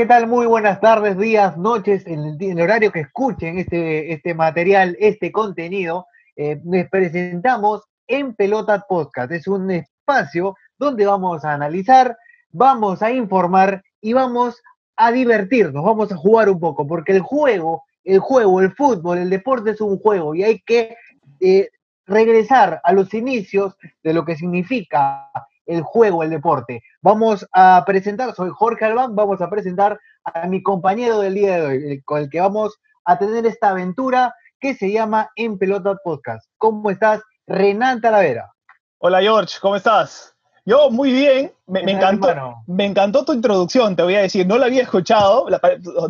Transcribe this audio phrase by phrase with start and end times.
[0.00, 0.28] ¿qué tal?
[0.28, 6.06] Muy buenas tardes, días, noches, en el, horario que escuchen este, este material, este contenido.
[6.36, 9.30] Eh, les presentamos en Pelota Podcast.
[9.30, 12.16] Es un espacio donde vamos a analizar,
[12.50, 14.62] vamos a informar y vamos
[14.96, 19.28] a divertirnos, vamos a jugar un poco, porque el juego, el juego, el fútbol, el
[19.28, 20.96] deporte es un juego y hay que
[21.40, 21.68] eh,
[22.06, 25.30] regresar a los inicios de lo que significa
[25.70, 26.82] el juego, el deporte.
[27.00, 31.66] Vamos a presentar, soy Jorge Albán, vamos a presentar a mi compañero del día de
[31.66, 36.50] hoy, con el que vamos a tener esta aventura que se llama En Pelota Podcast.
[36.58, 38.52] ¿Cómo estás, Renan Talavera?
[38.98, 40.34] Hola George, ¿cómo estás?
[40.66, 42.28] Yo muy bien, me, encantó,
[42.66, 45.46] me encantó tu introducción, te voy a decir, no la había escuchado,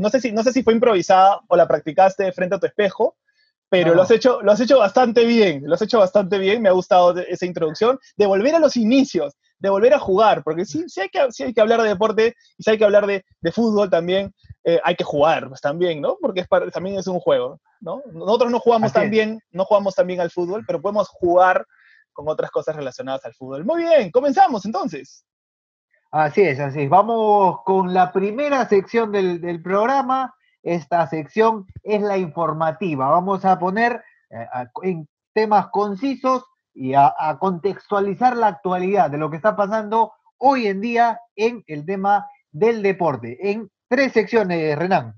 [0.00, 3.16] no, sé si, no sé si fue improvisada o la practicaste frente a tu espejo,
[3.70, 6.68] pero lo, has hecho, lo has hecho bastante bien, lo has hecho bastante bien, me
[6.68, 10.84] ha gustado esa introducción, de volver a los inicios, de volver a jugar, porque sí,
[10.88, 13.88] sí, hay, que, hay que hablar de deporte y si hay que hablar de, fútbol
[13.88, 16.16] también, eh, hay que jugar pues, también, ¿no?
[16.20, 18.02] Porque es también es un juego, ¿no?
[18.12, 21.64] Nosotros no jugamos tan bien, no jugamos tan bien al fútbol, pero podemos jugar
[22.12, 23.64] con otras cosas relacionadas al fútbol.
[23.64, 25.24] Muy bien, comenzamos entonces.
[26.10, 26.90] Así es, así es.
[26.90, 33.08] Vamos con la primera sección del, del programa esta sección es la informativa.
[33.08, 34.46] Vamos a poner eh,
[34.82, 36.44] en temas concisos
[36.80, 41.84] y a, contextualizar la actualidad de lo que está pasando hoy en día en el
[41.84, 43.36] tema del deporte.
[43.50, 45.14] En tres secciones, Renan.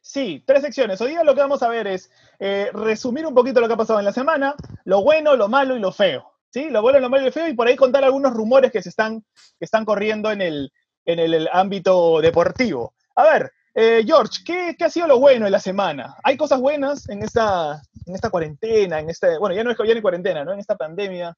[0.00, 1.02] Sí, tres secciones.
[1.02, 3.76] Hoy día lo que vamos a ver es eh, resumir un poquito lo que ha
[3.76, 4.54] pasado en la semana,
[4.84, 6.32] lo bueno, lo malo y lo feo.
[6.48, 6.70] ¿sí?
[6.70, 8.88] Lo bueno, lo malo y lo feo, y por ahí contar algunos rumores que se
[8.88, 9.20] están,
[9.58, 10.72] que están corriendo en el,
[11.04, 12.94] en el ámbito deportivo.
[13.16, 16.16] A ver, eh, George, ¿qué, ha sido lo bueno de la semana?
[16.22, 19.94] ¿Hay cosas buenas en esta, en esta cuarentena, en este, bueno, ya no es ya
[19.94, 20.52] ni cuarentena, ¿no?
[20.52, 21.34] En esta pandemia.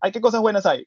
[0.00, 0.86] ¿Hay qué cosas buenas hay?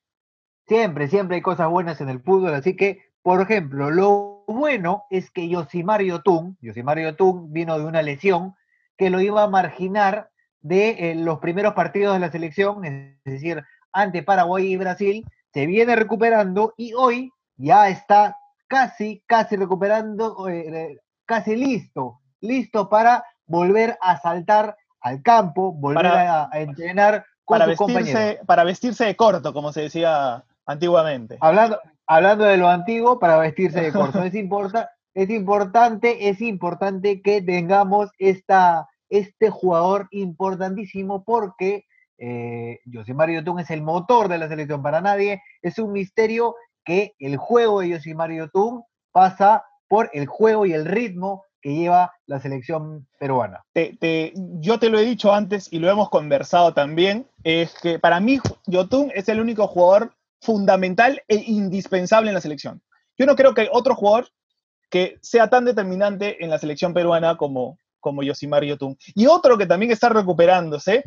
[0.68, 5.32] Siempre, siempre hay cosas buenas en el fútbol, así que, por ejemplo, lo bueno es
[5.32, 8.56] que Yosimar Yotun, Yosimar Yotun vino de una lesión
[8.96, 10.30] que lo iba a marginar
[10.62, 15.66] de eh, los primeros partidos de la selección, es decir, ante Paraguay y Brasil, se
[15.66, 18.36] viene recuperando y hoy ya está
[18.70, 26.50] casi, casi recuperando, eh, casi listo, listo para volver a saltar al campo, volver a,
[26.54, 31.38] entrenar con para vestirse, Para vestirse de corto, como se decía antiguamente.
[31.42, 34.24] Hablando, hablando de lo antiguo, para vestirse de corto.
[34.24, 41.86] es, importa, es importante, es importante que tengamos esta, este jugador importantísimo porque
[42.20, 46.56] eh, José Mario Tun es el motor de la selección para nadie, es un misterio
[46.90, 52.12] que el juego de Mario Tung pasa por el juego y el ritmo que lleva
[52.26, 53.64] la selección peruana.
[53.74, 58.40] yo te lo he dicho antes y lo hemos conversado también, es que para mí
[58.66, 62.82] Yotun es el único jugador fundamental e indispensable en la selección.
[63.20, 64.28] Yo no creo que hay otro jugador
[64.90, 68.98] que sea tan determinante en la selección peruana como, como Yosimar Yotun.
[69.14, 71.04] Y otro que también está recuperándose,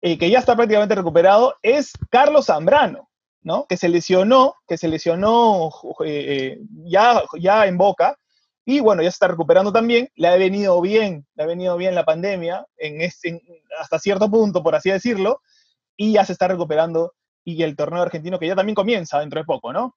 [0.00, 3.07] eh, que ya está prácticamente recuperado, es Carlos Zambrano.
[3.42, 3.66] ¿No?
[3.68, 5.70] Que se lesionó, que se lesionó
[6.04, 8.16] eh, eh, ya, ya en Boca,
[8.64, 11.94] y bueno, ya se está recuperando también, le ha venido bien, le ha venido bien
[11.94, 13.42] la pandemia, en este,
[13.80, 15.40] hasta cierto punto, por así decirlo,
[15.96, 19.46] y ya se está recuperando, y el torneo argentino que ya también comienza dentro de
[19.46, 19.96] poco, ¿no?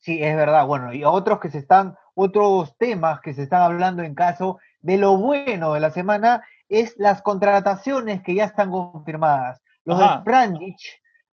[0.00, 4.02] Sí, es verdad, bueno, y otros que se están, otros temas que se están hablando
[4.02, 9.60] en caso de lo bueno de la semana es las contrataciones que ya están confirmadas.
[9.84, 10.04] Los de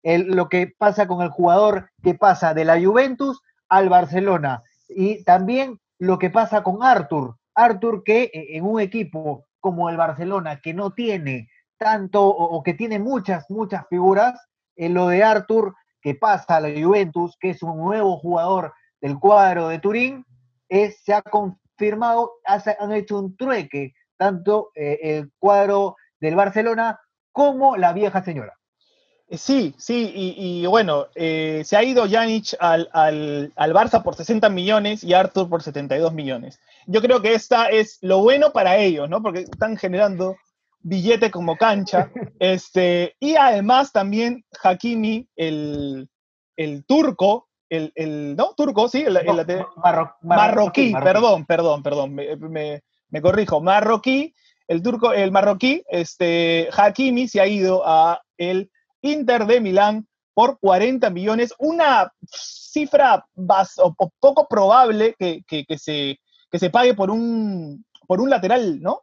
[0.03, 4.63] lo que pasa con el jugador que pasa de la Juventus al Barcelona.
[4.89, 7.37] Y también lo que pasa con Arthur.
[7.55, 12.73] Arthur que eh, en un equipo como el Barcelona, que no tiene tanto o, que
[12.73, 14.39] tiene muchas, muchas figuras,
[14.75, 19.19] en lo de Arthur que pasa a la Juventus, que es un nuevo jugador del
[19.19, 20.25] cuadro de Turín,
[20.67, 26.99] es, se ha confirmado, han hecho un trueque, tanto eh, el cuadro del Barcelona
[27.31, 28.53] como la vieja señora.
[29.27, 32.89] Eh, sí, sí, y, bueno, eh, se ha ido Janic al,
[33.55, 36.59] Barça por 60 millones y Arthur por 72 millones.
[36.87, 39.21] Yo creo que esta es lo bueno para ellos, ¿no?
[39.21, 40.35] Porque están generando
[40.81, 42.11] billete como cancha.
[42.39, 46.09] Este, y además también Hakimi, el,
[46.85, 48.53] turco, el, ¿no?
[48.53, 49.17] Turco, sí, el,
[50.21, 54.35] marroquí, perdón, perdón, perdón, me, corrijo, marroquí,
[54.67, 58.69] el turco, el marroquí, este, Hakimi se ha ido a el
[59.03, 63.25] Inter de Milán por 40 millones, una cifra
[64.19, 65.43] poco probable que,
[65.77, 69.01] se, pague por un, por un lateral, ¿no?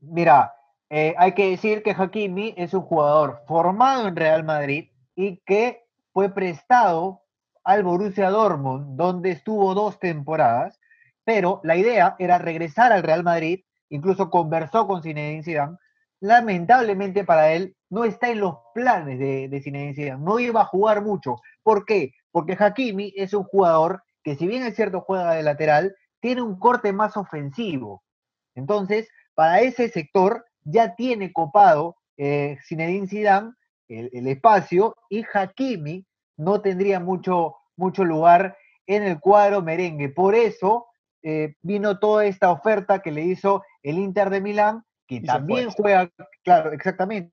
[0.00, 0.54] Mira,
[0.90, 5.82] eh, hay que decir que Hakimi es un jugador formado en Real Madrid y que
[6.12, 7.22] fue prestado
[7.64, 10.78] al Borussia Dortmund, donde estuvo dos temporadas,
[11.24, 15.78] pero la idea era regresar al Real Madrid, incluso conversó con Zinedine Zidane,
[16.24, 21.02] lamentablemente para él no está en los planes de, de Zinedine no iba a jugar
[21.02, 21.36] mucho.
[21.62, 22.12] ¿Por qué?
[22.32, 26.58] Porque Hakimi es un jugador que si bien es cierto juega de lateral, tiene un
[26.58, 28.02] corte más ofensivo.
[28.54, 33.52] Entonces, para ese sector ya tiene copado eh, Zinedine Zidane
[33.88, 36.06] el, espacio y Hakimi
[36.38, 38.56] no tendría mucho, mucho lugar
[38.86, 40.08] en el cuadro merengue.
[40.08, 40.86] Por eso
[41.22, 46.10] eh, vino toda esta oferta que le hizo el Inter de Milán, que también juega,
[46.42, 47.32] claro, exactamente,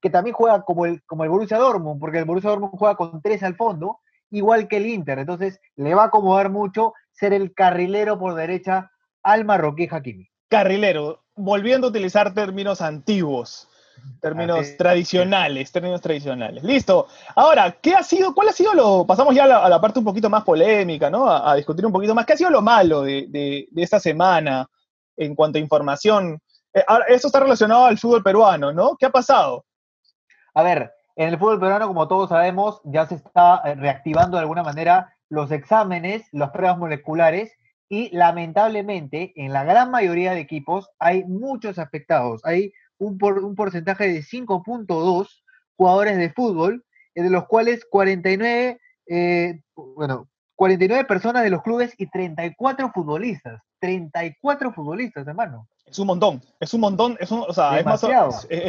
[0.00, 3.20] que también juega como el, como el Borussia Dortmund, porque el Borussia Dortmund juega con
[3.22, 3.98] tres al fondo,
[4.30, 5.18] igual que el Inter.
[5.18, 8.90] Entonces le va a acomodar mucho ser el carrilero por derecha
[9.22, 10.28] al marroquí Hakimi.
[10.48, 13.68] Carrilero, volviendo a utilizar términos antiguos
[14.20, 16.62] términos tradicionales, términos tradicionales.
[16.62, 17.08] Listo.
[17.34, 20.30] Ahora, ¿qué ha sido, cuál ha sido lo, pasamos ya a la, parte un poquito
[20.30, 21.28] más polémica, ¿no?
[21.28, 24.68] A, discutir un poquito más, ¿qué ha sido lo malo de, esta semana
[25.16, 26.40] en cuanto a información?
[26.74, 28.96] Eh, eso está relacionado al fútbol peruano, ¿no?
[28.96, 29.64] ¿Qué ha pasado?
[30.54, 34.42] A ver, en el fútbol peruano, como todos sabemos, ya se está eh, reactivando de
[34.42, 37.52] alguna manera los exámenes, las pruebas moleculares,
[37.88, 42.40] y lamentablemente en la gran mayoría de equipos hay muchos afectados.
[42.44, 45.28] Hay un, por, un porcentaje de 5.2
[45.76, 46.84] jugadores de fútbol,
[47.14, 53.60] de los cuales 49, eh, bueno, 49 personas de los clubes y 34 futbolistas.
[53.80, 55.68] 34 futbolistas, hermano.
[55.92, 57.84] Es un montón, es un montón, es, o sea, es,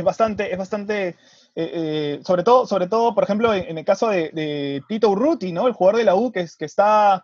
[0.04, 1.16] bastante, es bastante, eh,
[1.56, 5.68] eh, sobre todo, sobre todo, por ejemplo, en, el caso de, Tito Urruti, ¿no?
[5.68, 7.24] El jugador de la U que, que está,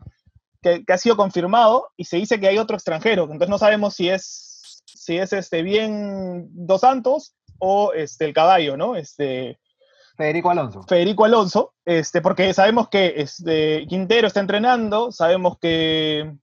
[0.62, 3.94] que, que, ha sido confirmado y se dice que hay otro extranjero, entonces no sabemos
[3.94, 4.50] si es
[5.10, 8.96] si es este, bien Dos Santos o este, el caballo, ¿no?
[8.96, 9.60] Este,
[10.16, 10.84] Federico Alonso.
[10.84, 16.36] Federico Alonso, este, porque sabemos que este, Quintero está entrenando, sabemos que,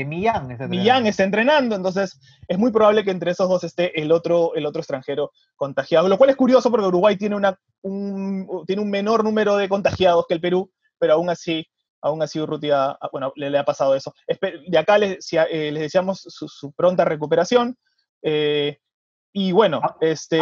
[0.00, 2.18] que Millán, está Millán está entrenando, entonces
[2.48, 6.16] es muy probable que entre esos dos esté el otro, el otro extranjero contagiado, lo
[6.16, 10.32] cual es curioso porque Uruguay tiene, una, un, tiene un menor número de contagiados que
[10.32, 11.66] el Perú, pero aún así
[12.02, 14.14] aún así Urrutia, bueno, le, ha pasado eso.
[14.66, 17.76] De acá les, eh, les deseamos su, pronta recuperación.
[18.22, 18.78] Eh,
[19.34, 20.38] y bueno, este.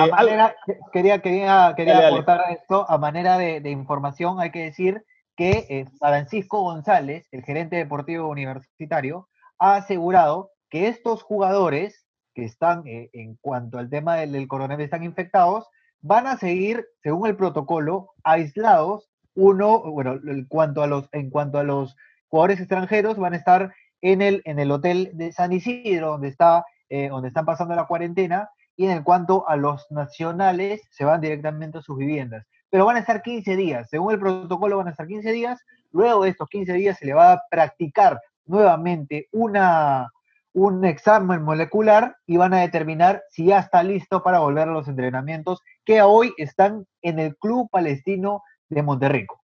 [0.92, 5.04] quería, quería, quería aportar esto, a manera de, información, hay que decir
[5.36, 9.28] que eh, Francisco González, el gerente deportivo universitario,
[9.58, 15.04] ha asegurado que estos jugadores que están, eh, en cuanto al tema del, coronavirus, están
[15.04, 15.66] infectados,
[16.00, 19.10] van a seguir, según el protocolo, aislados.
[19.34, 21.96] Uno, bueno, en cuanto a los, en cuanto a los
[22.28, 26.64] jugadores extranjeros, van a estar en el, en el hotel de San Isidro, donde está
[26.90, 31.78] eh, donde están pasando la cuarentena, y en cuanto a los nacionales, se van directamente
[31.78, 32.46] a sus viviendas.
[32.70, 35.60] Pero van a estar 15 días, según el protocolo van a estar 15 días,
[35.92, 38.18] luego de estos 15 días se le va a practicar
[38.48, 40.10] nuevamente una,
[40.52, 44.88] un examen molecular y van a determinar si ya está listo para volver a los
[44.88, 49.42] entrenamientos que hoy están en el Club Palestino de Monterrico.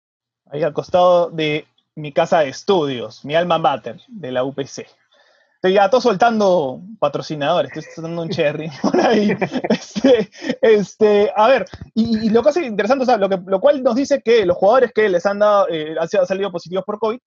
[0.50, 1.65] Ahí al costado de
[1.95, 4.88] mi casa de estudios, mi alma mater de la UPC.
[5.56, 9.38] Estoy ya todo soltando patrocinadores, estoy soltando un cherry por ahí.
[9.69, 10.30] Este,
[10.62, 13.95] este, a ver, y, lo que hace interesante, o sea, lo, que, lo cual nos
[13.95, 17.19] dice que los jugadores que les han dado, eh, han salido positivos por COVID,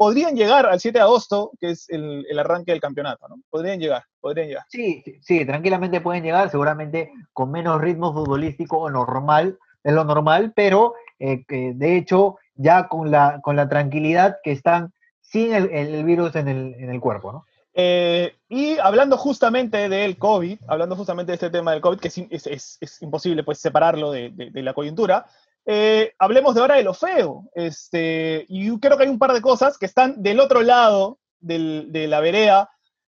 [0.00, 3.36] podrían llegar al 7 de agosto, que es el, arranque del campeonato, ¿no?
[3.50, 4.64] Podrían llegar, podrían llegar.
[4.70, 10.54] Sí, sí, tranquilamente pueden llegar, seguramente con menos ritmo futbolístico o normal, es lo normal,
[10.56, 16.34] pero eh, de hecho ya con la, con la tranquilidad que están sin el, virus
[16.34, 17.44] en el, en el cuerpo, ¿no?
[17.72, 23.00] Eh, y hablando justamente del COVID, hablando justamente de este tema del COVID, que es,
[23.00, 25.26] imposible pues separarlo de, la coyuntura,
[25.66, 27.48] eh, hablemos de ahora de lo feo.
[27.54, 32.06] Este, y creo que hay un par de cosas que están del otro lado de
[32.08, 32.70] la vereda.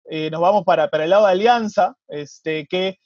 [0.09, 2.97] Eh, nos vamos para, el lado de Alianza, este, que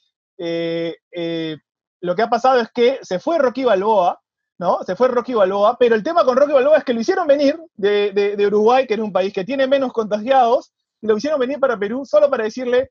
[2.00, 4.20] lo que ha pasado es que se fue Rocky Balboa,
[4.58, 4.82] ¿no?
[4.84, 7.58] Se fue Rocky Balboa, pero el tema con Rocky Balboa es que lo hicieron venir
[7.74, 11.78] de, de Uruguay, que es un país que tiene menos contagiados, lo hicieron venir para
[11.78, 12.90] Perú solo para decirle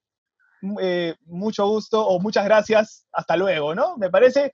[0.80, 3.98] eh, mucho gusto o muchas gracias, hasta luego, ¿no?
[3.98, 4.54] Me parece,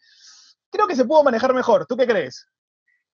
[0.72, 1.86] creo que se pudo manejar mejor.
[1.86, 2.48] ¿Tú qué crees?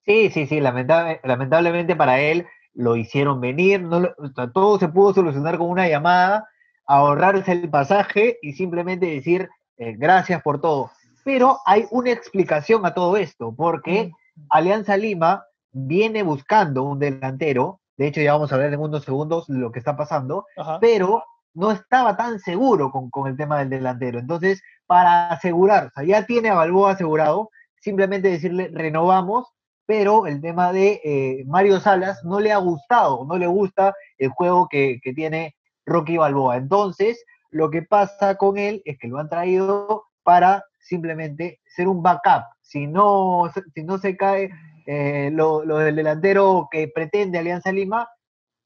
[0.05, 4.13] Sí, sí, sí, lamentablemente para él lo hicieron venir, no
[4.53, 6.47] todo se pudo solucionar con una llamada,
[6.85, 10.91] ahorrarse el pasaje y simplemente decir eh, gracias por todo.
[11.25, 14.41] Pero hay una explicación a todo esto, porque mm.
[14.49, 19.49] Alianza Lima viene buscando un delantero de hecho, ya vamos a ver en unos segundos
[19.49, 20.45] lo que está pasando,
[20.79, 21.23] pero
[21.57, 24.19] no estaba tan seguro con, el tema del delantero.
[24.19, 27.49] Entonces, para asegurar, ya tiene a Balboa asegurado,
[27.81, 29.47] simplemente decirle renovamos,
[29.87, 34.29] pero el tema de eh, Mario Salas no le ha gustado, no le gusta el
[34.29, 36.57] juego que, tiene Rocky Balboa.
[36.57, 42.03] Entonces, lo que pasa con él es que lo han traído para simplemente ser un
[42.03, 42.43] backup.
[42.61, 44.51] Si no, si no se cae
[44.85, 48.07] eh, lo, del delantero que pretende Alianza Lima,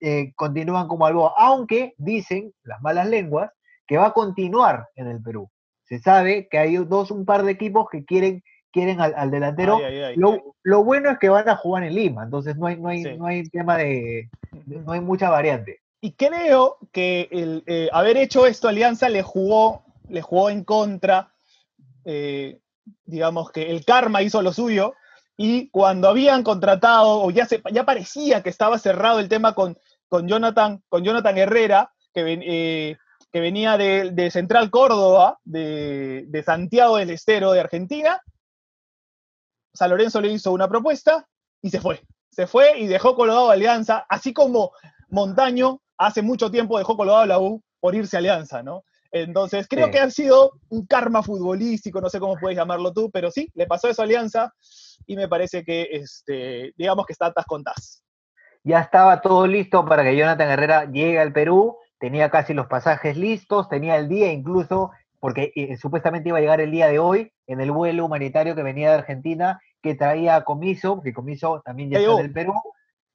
[0.02, 3.52] eh, continúan como Balboa, aunque dicen las malas lenguas
[3.86, 5.50] que va a continuar en el Perú.
[5.84, 9.80] Se sabe que hay dos, un par de equipos que quieren, quieren al, delantero.
[10.16, 13.28] lo, bueno es que van a jugar en Lima, entonces no hay, no hay, no
[13.28, 14.30] hay tema de,
[14.66, 15.82] no hay mucha variante.
[16.00, 21.32] Y creo que el eh, haber hecho esto Alianza le jugó, le jugó en contra.
[22.06, 22.60] Eh,
[23.06, 24.96] digamos que el karma hizo lo suyo.
[25.38, 29.78] Y cuando habían contratado, o ya, se, ya parecía que estaba cerrado el tema con,
[30.12, 32.98] con, Jonathan, con Jonathan Herrera, que, eh,
[33.32, 38.22] que venía de, Central Córdoba, de, de Santiago del Estero, de Argentina,
[39.74, 41.26] San Lorenzo le hizo una propuesta
[41.62, 42.02] y se fue.
[42.30, 44.74] Se fue y dejó colgado Alianza, así como
[45.08, 48.84] Montaño hace mucho tiempo dejó colgado la U por irse a Alianza, ¿no?
[49.14, 53.32] Entonces, creo que ha sido un karma futbolístico, no sé cómo puedes llamarlo tú, pero
[53.32, 54.54] sí, le pasó eso a Alianza
[55.06, 58.01] y me parece que, este, digamos que está tas con tas.
[58.64, 63.18] Ya estaba todo listo para que Jonathan Herrera llegue al Perú, tenía casi los pasajes
[63.18, 67.32] listos, tenía el día incluso, porque eh, supuestamente iba a llegar el día de hoy
[67.48, 71.90] en el vuelo humanitario que venía de Argentina, que traía a Comiso, que Comiso también
[71.90, 72.54] ya está en el Perú,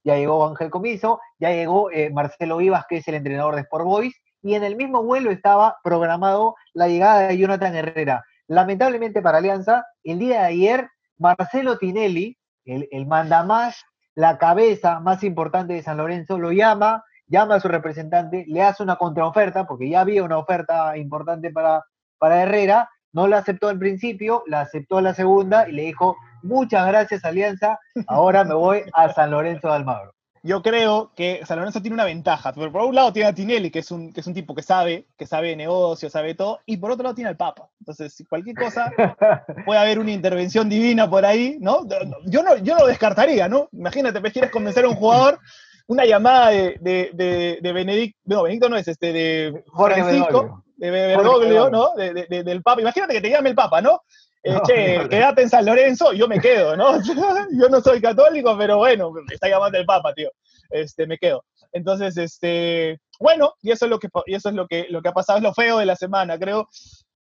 [0.05, 3.85] ya llegó Ángel Comiso, ya llegó eh, Marcelo Vivas, que es el entrenador de Sport
[3.85, 8.25] Boys, y en el mismo vuelo estaba programado la llegada de Jonathan Herrera.
[8.47, 10.89] Lamentablemente para Alianza, el día de ayer,
[11.19, 13.85] Marcelo Tinelli, el, el mandamás,
[14.17, 18.83] la cabeza más importante de San Lorenzo, lo llama, llama a su representante, le hace
[18.83, 21.85] una contraoferta, porque ya había una oferta importante para,
[22.19, 26.17] para Herrera, no la aceptó al principio, la aceptó a la segunda y le dijo,
[26.43, 30.16] muchas gracias Alianza, ahora me voy a San Lorenzo de Almagro.
[30.47, 33.71] Yo creo que San Lorenzo tiene una ventaja, pero por un lado tiene a Tinelli,
[33.71, 36.61] que es un, que es un tipo que sabe, que sabe de negocio, sabe todo,
[36.67, 37.69] y por otro lado tiene al Papa.
[37.81, 38.93] Entonces, si cualquier cosa,
[39.67, 41.81] puede haber una intervención divina por ahí, ¿no?
[42.27, 43.69] Yo no, yo lo descartaría, ¿no?
[43.73, 45.41] Imagínate, pues quieres convencer a un jugador,
[45.89, 51.71] una llamada de, de, de, Benedicto, no, Benedicto no es este, de Francisco, de Bergoglio,
[51.71, 51.95] ¿no?
[51.97, 52.81] del Papa.
[52.83, 54.03] Imagínate que te llame el Papa, ¿no?
[54.47, 57.03] Eh, che, quédate en San Lorenzo, yo me quedo, ¿no?
[57.59, 60.31] yo no soy católico, pero bueno, me está llamando el Papa, tío.
[60.71, 61.45] Este, me quedo.
[61.73, 65.09] Entonces, este, bueno, y eso es lo que, y eso es lo que, lo que
[65.09, 66.69] ha pasado, es lo feo de la semana, creo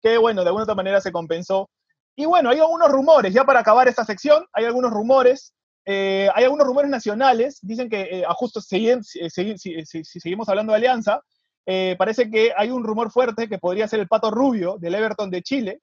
[0.02, 1.70] que, bueno, de alguna otra manera se compensó.
[2.16, 5.54] Y bueno, hay algunos rumores, ya para acabar esta sección, hay algunos rumores,
[5.86, 8.86] eh, hay algunos rumores nacionales, dicen que, eh, justo si,
[10.04, 11.22] seguimos hablando de alianza,
[11.66, 15.32] eh, parece que hay un rumor fuerte que podría ser el Pato Rubio del Everton
[15.32, 15.80] de Chile,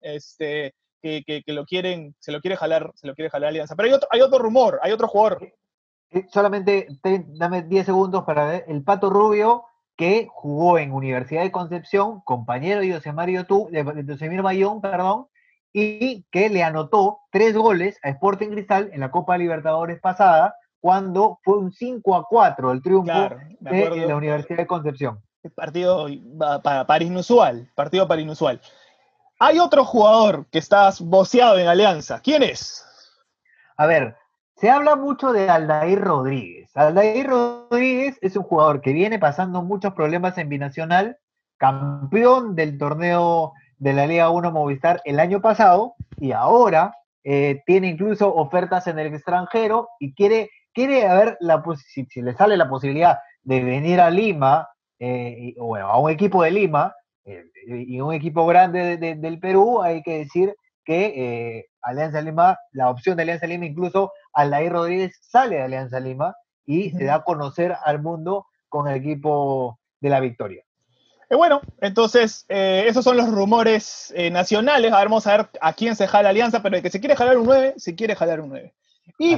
[0.00, 3.76] este, que, que, lo quieren, se lo quiere jalar, se lo quiere jalar Alianza.
[3.76, 5.42] Pero hay otro, hay otro rumor, hay otro jugador.
[5.42, 5.54] Eh,
[6.10, 6.88] eh, solamente
[7.34, 8.64] dame 10 segundos para ver.
[8.68, 9.64] El Pato Rubio,
[9.96, 15.26] que jugó en Universidad de Concepción, compañero de José Mario Tú, de, José Mayón, perdón,
[15.72, 21.40] y que le anotó tres goles a Sporting Cristal en la Copa Libertadores pasada, cuando
[21.42, 25.20] fue un 5 a 4 el triunfo de la Universidad de Concepción.
[25.54, 26.06] Partido
[26.62, 28.60] para, para inusual, partido para inusual.
[29.40, 32.20] Hay otro jugador que está boceado en Alianza.
[32.20, 32.84] ¿Quién es?
[33.76, 34.16] A ver,
[34.56, 36.76] se habla mucho de Aldair Rodríguez.
[36.76, 41.18] Aldair Rodríguez es un jugador que viene pasando muchos problemas en Binacional,
[41.56, 47.86] campeón del torneo de la Liga 1 Movistar el año pasado y ahora eh, tiene
[47.86, 52.68] incluso ofertas en el extranjero y quiere, quiere ver la, si, si le sale la
[52.68, 54.68] posibilidad de venir a Lima
[54.98, 56.92] eh, o a un equipo de Lima
[57.66, 60.54] y un equipo grande del Perú, hay que decir
[60.84, 61.12] que
[61.58, 66.34] eh, Alianza Lima, la opción de Alianza Lima, incluso Aldair Rodríguez sale de Alianza Lima
[66.64, 70.64] y se da a conocer al mundo con el equipo de la victoria.
[71.28, 74.92] Eh, bueno, entonces esos son los rumores nacionales.
[74.92, 77.16] A ver, vamos a ver a quién se jala Alianza, pero el que se quiere
[77.16, 78.74] jalar un 9, se quiere jalar un 9.
[79.18, 79.36] Y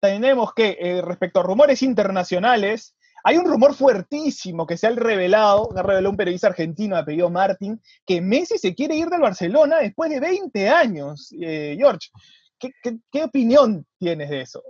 [0.00, 2.94] tenemos que, respecto a rumores internacionales,
[3.26, 7.30] hay un rumor fuertísimo que se ha revelado, ha revelado un periodista argentino de apellido
[7.30, 11.34] Martín, que Messi se quiere ir del Barcelona después de 20 años.
[11.40, 12.10] Eh, George,
[12.58, 14.62] ¿qué, opinión tienes de eso?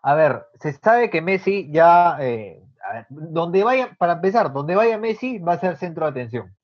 [0.00, 2.62] A ver, se sabe que Messi ya, eh,
[3.08, 6.56] donde vaya, para empezar, donde vaya Messi va a ser centro de atención.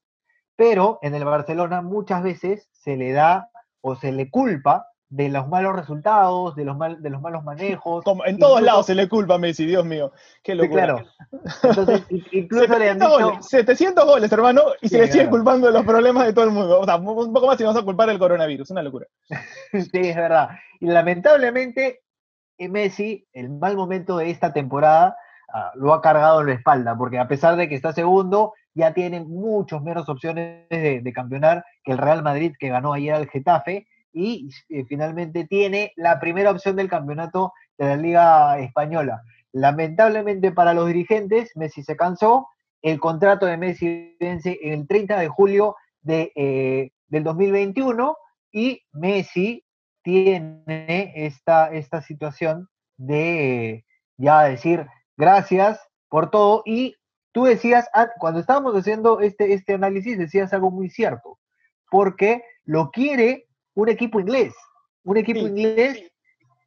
[0.55, 3.50] Pero en el Barcelona muchas veces se le da
[3.81, 8.04] o se le culpa de los malos resultados, de los, mal, de los malos manejos.
[8.04, 10.12] Como en todos lados se le culpa a Messi, Dios mío.
[10.42, 10.84] Qué locura.
[10.84, 11.06] claro.
[11.62, 13.11] Entonces, incluso le han dicho...
[13.11, 16.50] Goles, 700 goles, hermano, y se le sigue culpando de los problemas de todo el
[16.50, 16.80] mundo.
[16.80, 19.06] O sea, un poco más y vamos a culpar el coronavirus, una locura.
[19.73, 20.50] sí, es verdad.
[20.80, 22.02] Y lamentablemente,
[22.58, 25.16] eh, Messi, el mal momento de esta temporada,
[25.52, 28.92] ah, lo ha cargado en la espalda, porque a pesar de que está segundo, ya
[28.92, 33.87] tiene muchos menos opciones de, campeonar que el Real Madrid que ganó ayer al Getafe
[34.14, 39.23] y eh, finalmente tiene la primera opción del campeonato de la Liga Española.
[39.52, 42.49] Lamentablemente para los dirigentes, Messi se cansó,
[42.80, 48.16] el contrato de Messi vence el 30 de julio de, eh, del 2021
[48.52, 49.64] y Messi
[50.02, 53.85] tiene esta, esta situación de
[54.16, 56.94] ya decir gracias por todo y
[57.33, 61.38] tú decías, ah, cuando estábamos haciendo este, este análisis, decías algo muy cierto,
[61.90, 64.54] porque lo quiere un equipo inglés,
[65.04, 66.11] un equipo inglés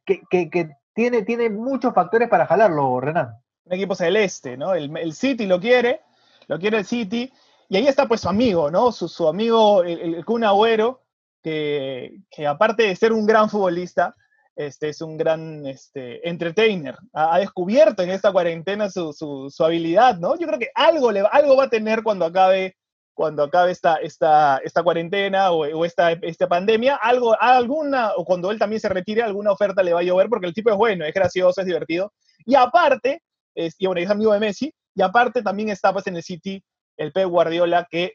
[0.04, 3.34] que, tiene, tiene muchos factores para jalarlo, Renan.
[3.64, 4.74] Un equipo celeste, ¿no?
[4.74, 6.00] El, el City lo quiere,
[6.46, 7.32] lo quiere el City,
[7.68, 8.92] y ahí está pues su amigo, ¿no?
[8.92, 11.02] Su, amigo, el, el Kun Agüero,
[11.42, 14.14] que, aparte de ser un gran futbolista,
[14.56, 16.96] este, es un gran este, entertainer.
[17.12, 20.36] Ha, descubierto en esta cuarentena su, su, habilidad, ¿no?
[20.38, 22.76] Yo creo que algo, le, algo va a tener cuando acabe,
[23.18, 28.60] cuando acabe esta, esta, esta cuarentena o, esta, esta pandemia, algo, alguna, o cuando él
[28.60, 31.12] también se retire, alguna oferta le va a llover porque el tipo es bueno, es
[31.12, 32.12] gracioso, es divertido.
[32.46, 33.20] Y aparte,
[33.56, 36.62] es, y bueno, es amigo de Messi, y aparte también está pues en el City
[36.96, 38.12] el Pep Guardiola que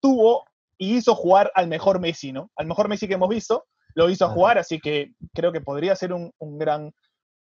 [0.00, 0.42] tuvo
[0.76, 2.50] y hizo jugar al mejor Messi, ¿no?
[2.56, 6.12] Al mejor Messi que hemos visto, lo hizo jugar, así que creo que podría ser
[6.12, 6.92] un, gran,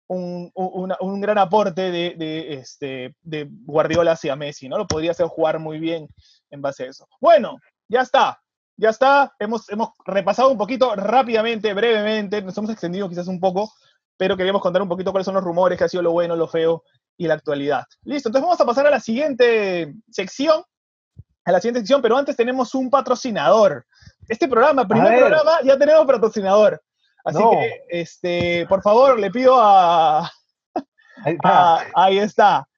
[0.08, 4.78] un, gran aporte de, este, de Guardiola hacia Messi, ¿no?
[4.78, 6.08] Lo podría hacer jugar muy bien
[6.50, 7.08] en base a eso.
[7.20, 7.58] Bueno,
[7.88, 8.40] ya está,
[8.76, 13.72] ya está, hemos, hemos repasado un poquito rápidamente, brevemente, nos hemos extendido quizás un poco,
[14.16, 16.48] pero queríamos contar un poquito cuáles son los rumores, qué ha sido lo bueno, lo
[16.48, 16.84] feo
[17.16, 17.84] y la actualidad.
[18.04, 20.62] Listo, entonces vamos a pasar a la siguiente sección,
[21.44, 23.86] a la siguiente sección, pero antes tenemos un patrocinador.
[24.28, 26.82] Este programa, primer programa, ya tenemos patrocinador.
[27.26, 30.30] Así que, este, por favor, le pido a...
[31.24, 31.86] Ahí está.
[31.94, 32.68] ahí está.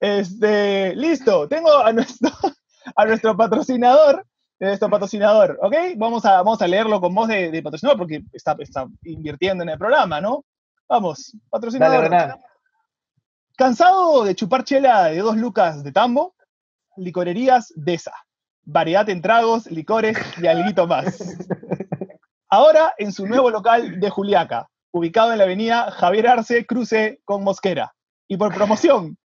[0.00, 2.28] Este, listo, tengo a nuestro,
[2.96, 4.26] a nuestro patrocinador,
[4.58, 5.74] nuestro patrocinador, ¿ok?
[5.96, 9.78] Vamos a, vamos a leerlo con voz de, patrocinador porque está, está invirtiendo en el
[9.78, 10.44] programa, ¿no?
[10.88, 12.10] Vamos, patrocinador.
[13.56, 16.34] ¿Cansado de chupar chela de dos lucas de tambo?
[16.96, 18.14] Licorerías Desa.
[18.64, 21.18] Variedad en tragos, licores y algo más.
[22.52, 27.42] Ahora en su nuevo local de Juliaca, ubicado en la avenida Javier Arce, cruce con
[27.42, 27.94] Mosquera.
[28.28, 29.16] Y por promoción,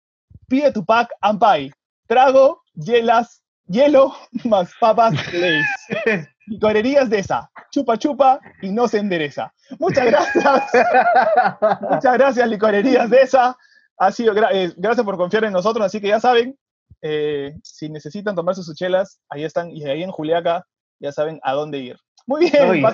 [0.46, 1.72] pide tu pack Ampai.
[2.06, 5.66] Trago, hielas, hielo, más papas Lays.
[6.46, 7.50] Licorerías de esa.
[7.72, 9.52] Chupa chupa y no se endereza.
[9.80, 10.44] Muchas gracias.
[11.90, 13.56] Muchas gracias, licorerías de esa.
[13.98, 16.56] Ha sido, eh, gracias por confiar en nosotros, así que ya saben,
[17.02, 20.64] eh, si necesitan tomarse sus chelas, ahí están, y ahí en Juliaca
[21.00, 21.98] ya saben a dónde ir.
[22.26, 22.84] Muy bien,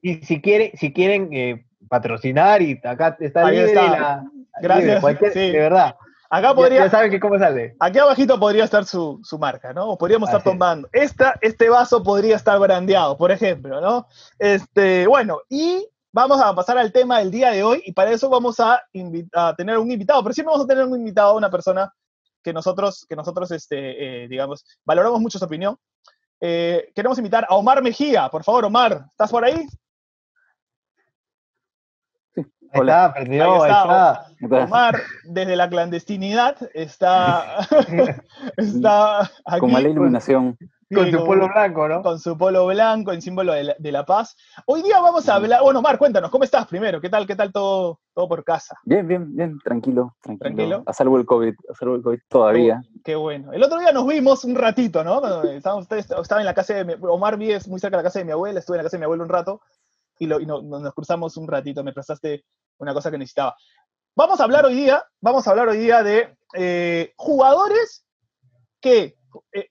[0.00, 4.24] y, si, quiere, si quieren eh, patrocinar, y acá está ahí está.
[4.60, 5.94] Gracias, de verdad.
[6.30, 6.84] Acá podría.
[6.84, 7.76] Ya, saben que cómo sale.
[7.80, 9.90] Aquí abajito podría estar su, marca, ¿no?
[9.90, 10.88] O podríamos estar tomando.
[10.92, 14.06] Esta, este vaso podría estar brandeado, por ejemplo, ¿no?
[14.38, 18.28] Este, bueno, y vamos a pasar al tema del día de hoy, y para eso
[18.28, 18.82] vamos a,
[19.34, 21.92] a tener un invitado, pero siempre vamos a tener un invitado, una persona
[22.42, 25.76] que nosotros, que nosotros este, eh, digamos, valoramos mucho su opinión.
[26.40, 28.28] Eh, queremos invitar a Omar Mejía.
[28.28, 29.66] Por favor, Omar, ¿estás por ahí?
[32.34, 32.42] Sí.
[32.74, 34.26] Hola, perdió, está.
[34.50, 37.66] Omar, desde la clandestinidad, está,
[38.56, 39.60] está aquí.
[39.60, 40.56] Con mala iluminación.
[40.94, 42.02] Con su polo blanco, ¿no?
[42.02, 44.34] Con su polo blanco, en símbolo de la, paz.
[44.64, 46.98] Hoy día vamos a hablar, bueno, Omar, cuéntanos, ¿cómo estás primero?
[46.98, 48.78] ¿Qué tal, qué tal todo, todo por casa?
[48.84, 50.82] Bien, bien, bien, tranquilo, tranquilo.
[50.86, 52.80] A salvo el COVID, a salvo el COVID todavía.
[53.04, 53.52] qué bueno.
[53.52, 55.20] El otro día nos vimos un ratito, ¿no?
[55.44, 58.32] estaba en la casa de mi, Omar vive muy cerca de la casa de mi
[58.32, 59.60] abuela, estuve en la casa de mi abuelo un rato
[60.18, 62.44] y, lo, y nos cruzamos un ratito, me prestaste
[62.78, 63.54] una cosa que necesitaba.
[64.16, 68.06] Vamos a hablar hoy día, vamos a hablar hoy día de eh, jugadores
[68.80, 69.17] que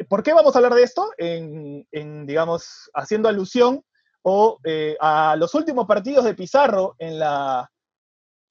[0.09, 1.11] ¿por qué vamos a hablar de esto?
[1.17, 3.83] En, digamos, haciendo alusión
[4.21, 7.65] o, eh, a los últimos partidos de Pizarro eh,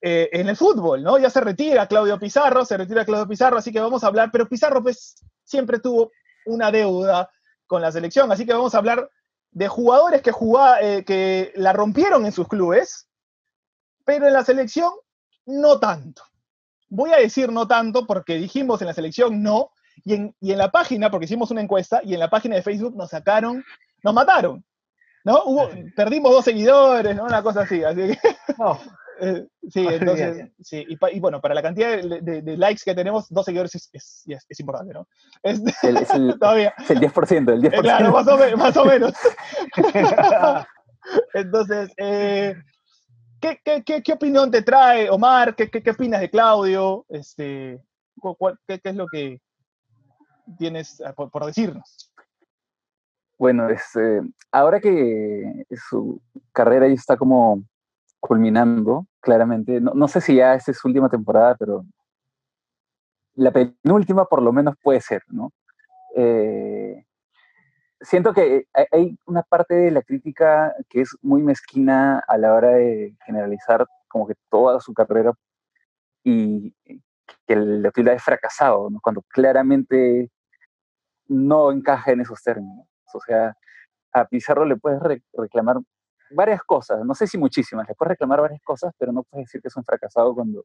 [0.00, 1.18] en el fútbol, ¿no?
[1.18, 4.48] Ya se retira Claudio Pizarro, se retira Claudio Pizarro, así que vamos a hablar, pero
[4.48, 6.12] Pizarro pues siempre tuvo
[6.46, 7.30] una deuda
[7.66, 9.10] con la selección, así que vamos a hablar
[9.50, 10.32] de jugadores que,
[11.06, 13.08] que la rompieron en sus clubes,
[14.04, 14.92] pero en la selección
[15.46, 16.22] no tanto.
[16.88, 19.72] Voy a decir no tanto porque dijimos en la selección no,
[20.04, 23.10] y en, la página, porque hicimos una encuesta, y en la página de Facebook nos
[23.10, 23.64] sacaron,
[24.02, 24.64] nos mataron.
[25.24, 25.42] ¿No?
[25.96, 27.24] perdimos dos seguidores, ¿no?
[27.24, 27.82] Una cosa así.
[27.82, 28.18] Así que.
[29.18, 33.74] Eh, sí, entonces, sí, y, bueno, para la cantidad de, likes que tenemos, dos seguidores
[33.74, 35.08] es, es, importante, ¿no?
[35.42, 36.74] Es, el, es, el, todavía.
[36.78, 37.74] es el 10%, el 10%.
[37.74, 39.12] Eh, claro, más o, más o menos.
[41.32, 42.56] entonces, eh,
[43.40, 45.54] ¿qué, qué, qué, opinión te trae, Omar?
[45.54, 47.06] ¿Qué, qué, opinas de Claudio?
[47.08, 47.80] Este,
[48.68, 49.40] ¿Qué, es lo que
[50.58, 52.12] tienes ah, por, decirnos?
[53.38, 56.20] Bueno, este, ahora que su
[56.52, 57.62] carrera ya está como
[58.20, 61.84] culminando, claramente, no, sé si ya es su última temporada, pero
[63.34, 65.52] la penúltima por lo menos puede ser, ¿no?
[66.16, 67.04] Eh,
[68.00, 72.70] siento que hay una parte de la crítica que es muy mezquina a la hora
[72.70, 75.32] de generalizar como que toda su carrera
[76.24, 76.74] y
[77.46, 79.00] que la fila es fracasado, ¿no?
[79.00, 80.30] cuando claramente
[81.28, 82.86] no encaja en esos términos.
[83.12, 83.56] O sea,
[84.12, 85.00] a Pizarro le puedes
[85.32, 85.78] reclamar
[86.30, 89.62] varias cosas, no sé si muchísimas, le puedes reclamar varias cosas, pero no puedes decir
[89.62, 90.64] que es un fracasado cuando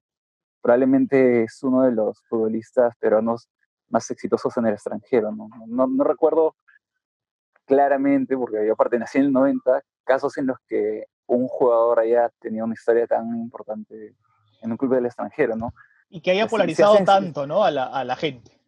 [0.61, 3.47] probablemente es uno de los futbolistas peruanos
[3.89, 5.31] más exitosos en el extranjero.
[5.31, 6.55] No, no, no recuerdo
[7.65, 12.29] claramente, porque yo aparte nací en el 90, casos en los que un jugador haya
[12.39, 14.15] tenido una historia tan importante
[14.61, 15.73] en un club del extranjero, ¿no?
[16.09, 17.63] Y que haya polarizado tanto, ¿no?
[17.63, 18.60] A la, a la, gente.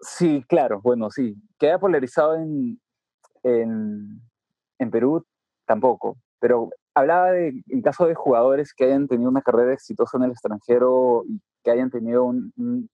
[0.00, 1.36] Sí, claro, bueno, sí.
[1.58, 2.80] Que haya polarizado en,
[3.42, 4.20] en,
[4.78, 5.24] en Perú,
[5.66, 6.16] tampoco.
[6.38, 10.30] Pero hablaba de, en caso de jugadores que hayan tenido una carrera exitosa en el
[10.32, 12.88] extranjero y que hayan tenido un,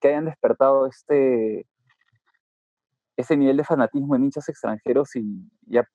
[0.00, 1.66] que hayan despertado este,
[3.16, 5.86] ese nivel de fanatismo en hinchas extranjeros y ya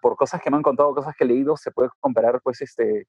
[0.00, 3.06] por cosas que me han contado, cosas que he leído, se puede comparar pues este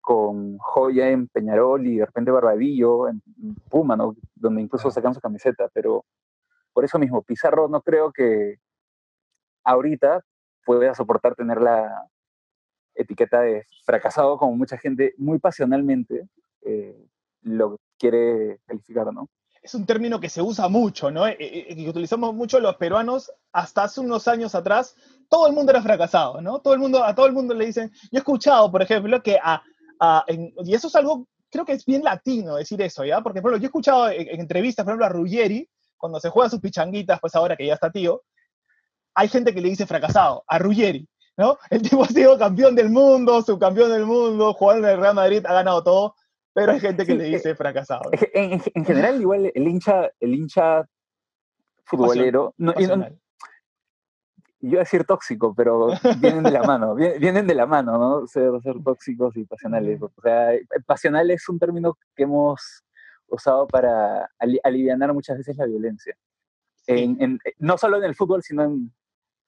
[0.00, 3.20] con Joya en Peñarol y de repente Barbadillo en
[3.68, 4.14] Puma, ¿no?
[4.36, 6.04] Donde incluso sacan su camiseta, pero
[6.76, 8.56] por eso mismo, Pizarro no creo que
[9.64, 10.22] ahorita
[10.62, 12.06] pueda soportar tener la
[12.94, 16.28] etiqueta de fracasado como mucha gente muy pasionalmente
[16.66, 17.08] eh,
[17.44, 19.30] lo quiere calificar, ¿no?
[19.62, 21.26] es un término que se usa mucho, ¿no?
[21.26, 24.94] Eh, eh, que utilizamos mucho los peruanos hasta hace unos años atrás.
[25.30, 26.58] Todo el mundo era fracasado, ¿no?
[26.58, 29.38] Todo el mundo, a todo el mundo le dicen, yo he escuchado, por ejemplo, que
[29.42, 29.62] a,
[30.62, 33.22] y eso es algo, creo que es bien latino decir eso, ¿ya?
[33.22, 36.50] Porque, por ejemplo, yo he escuchado en, entrevistas, por ejemplo, a Ruggeri, cuando se juega
[36.50, 38.22] sus pichanguitas, pues ahora que ya está tío,
[39.14, 41.58] hay gente que le dice fracasado, a Ruggeri, ¿no?
[41.70, 45.44] El tipo ha sido campeón del mundo, subcampeón del mundo, jugando en el Real Madrid,
[45.46, 46.14] ha ganado todo
[46.56, 48.10] pero hay gente que le dice fracasado.
[48.32, 50.88] En, general, igual el hincha, el hincha
[51.84, 57.66] futbolero, no, yo iba a decir tóxico, pero vienen de la mano, vienen de la
[57.66, 58.26] mano, ¿no?
[58.26, 60.00] Ser, ser tóxicos y pasionales.
[60.00, 60.52] O sea,
[60.86, 62.82] pasional es un término que hemos
[63.28, 66.16] usado para aliviar muchas veces la violencia.
[67.58, 68.92] no solo en el fútbol, sino en,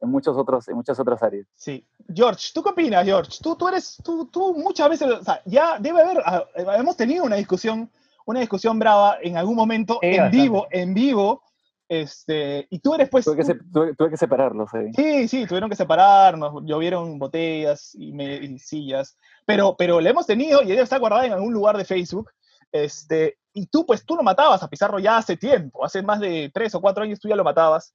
[0.01, 1.47] en, muchos otros, en muchas otras áreas.
[1.55, 1.87] Sí.
[2.15, 3.39] George, ¿tú qué opinas, George?
[3.43, 6.45] Tú, tú eres, tú, tú muchas veces, o sea, ya debe haber, ah,
[6.77, 7.91] hemos tenido una discusión,
[8.27, 11.43] una discusión brava en algún momento, en vivo, en vivo,
[11.89, 13.25] este, y tú eres pues...
[13.25, 14.73] Tuve que, tuve, que separarlos.
[14.75, 14.91] Eh.
[14.95, 20.63] Sí, sí, tuvieron que separarnos, llovieron botellas y, me, sillas, pero, pero le hemos tenido
[20.63, 22.31] y ella está guardada en algún lugar de Facebook,
[22.73, 26.49] este, y tú pues tú lo matabas a Pizarro ya hace tiempo, hace más de
[26.55, 27.93] tres o cuatro años tú ya lo matabas.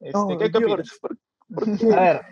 [0.00, 0.98] Este, ¿qué, opinas?
[1.94, 2.22] A ver.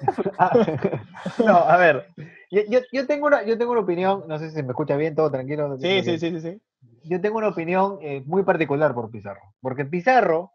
[1.44, 2.06] no, a ver.
[2.50, 5.30] Yo, yo, tengo una, yo tengo una opinión, no sé si me escucha bien, todo
[5.30, 5.76] tranquilo.
[5.76, 6.62] Sí, sí, sí, sí,
[7.02, 9.42] Yo tengo una opinión eh, muy particular por Pizarro.
[9.60, 10.52] Porque Pizarro,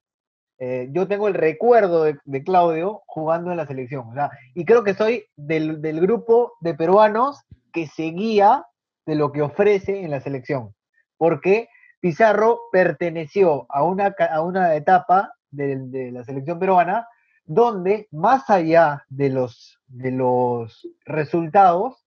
[0.57, 4.07] eh, yo tengo el recuerdo de, Claudio jugando en la selección.
[4.09, 8.65] O sea, y creo que soy del, del grupo de peruanos que seguía
[9.05, 10.73] de lo que ofrece en la selección.
[11.19, 11.67] Porque
[11.99, 17.07] Pizarro perteneció a una, a una etapa de, la selección peruana
[17.45, 22.05] donde más allá de los, de los resultados,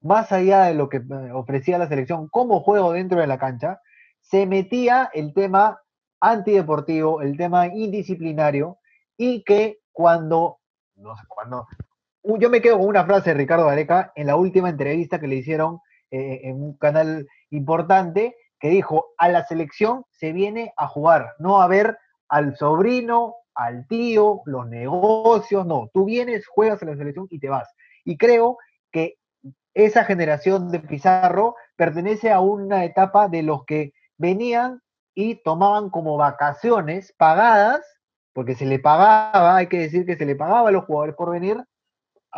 [0.00, 3.80] más allá de lo que eh, ofrecía la selección como juego dentro de la cancha,
[4.20, 5.80] se metía el tema
[6.20, 8.78] antideportivo, el tema indisciplinario,
[9.16, 10.58] y que cuando,
[10.96, 11.66] no sé cuándo,
[12.22, 15.36] yo me quedo con una frase de Ricardo Areca en la última entrevista que le
[15.36, 21.34] hicieron eh, en un canal importante, que dijo, a la selección se viene a jugar,
[21.38, 26.96] no a ver al sobrino al tío, los negocios, no, tú vienes, juegas en la
[26.96, 27.68] selección y te vas.
[28.04, 28.56] Y creo
[28.92, 29.16] que
[29.74, 34.80] esa generación de Pizarro pertenece a una etapa de los que venían
[35.12, 37.80] y tomaban como vacaciones pagadas,
[38.32, 41.32] porque se le pagaba, hay que decir que se le pagaba a los jugadores por
[41.32, 41.60] venir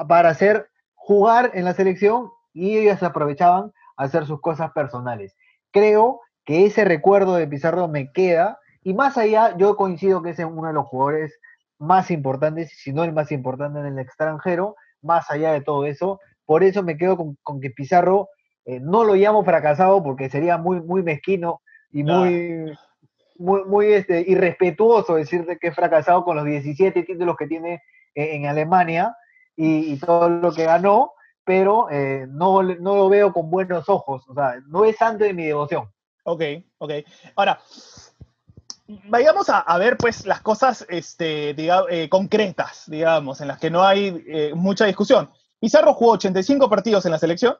[0.08, 5.36] para hacer jugar en la selección y ellos aprovechaban a hacer sus cosas personales.
[5.70, 10.38] Creo que ese recuerdo de Pizarro me queda y más allá, yo coincido que es
[10.38, 11.38] uno de los jugadores
[11.78, 16.20] más importantes, si no el más importante en el extranjero, más allá de todo eso.
[16.44, 18.28] Por eso me quedo con, que Pizarro
[18.64, 22.72] eh, no lo llamo fracasado porque sería muy, muy mezquino y muy,
[23.36, 27.82] muy, muy este, irrespetuoso decirte que es fracasado con los 17 títulos que tiene
[28.14, 29.16] eh, en Alemania
[29.56, 31.12] y, todo lo que ganó,
[31.44, 34.22] pero eh, no, no lo veo con buenos ojos.
[34.28, 35.90] O sea, no es santo de mi devoción.
[36.24, 36.42] Ok,
[36.78, 36.92] ok.
[37.36, 37.60] Ahora,
[39.08, 44.24] vayamos a, ver pues las cosas este, eh, concretas, digamos, en las que no hay
[44.26, 45.30] eh, mucha discusión.
[45.58, 47.56] Pizarro jugó 85 partidos en la selección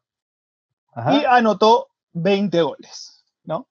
[1.12, 3.68] y anotó 20 goles, ¿no?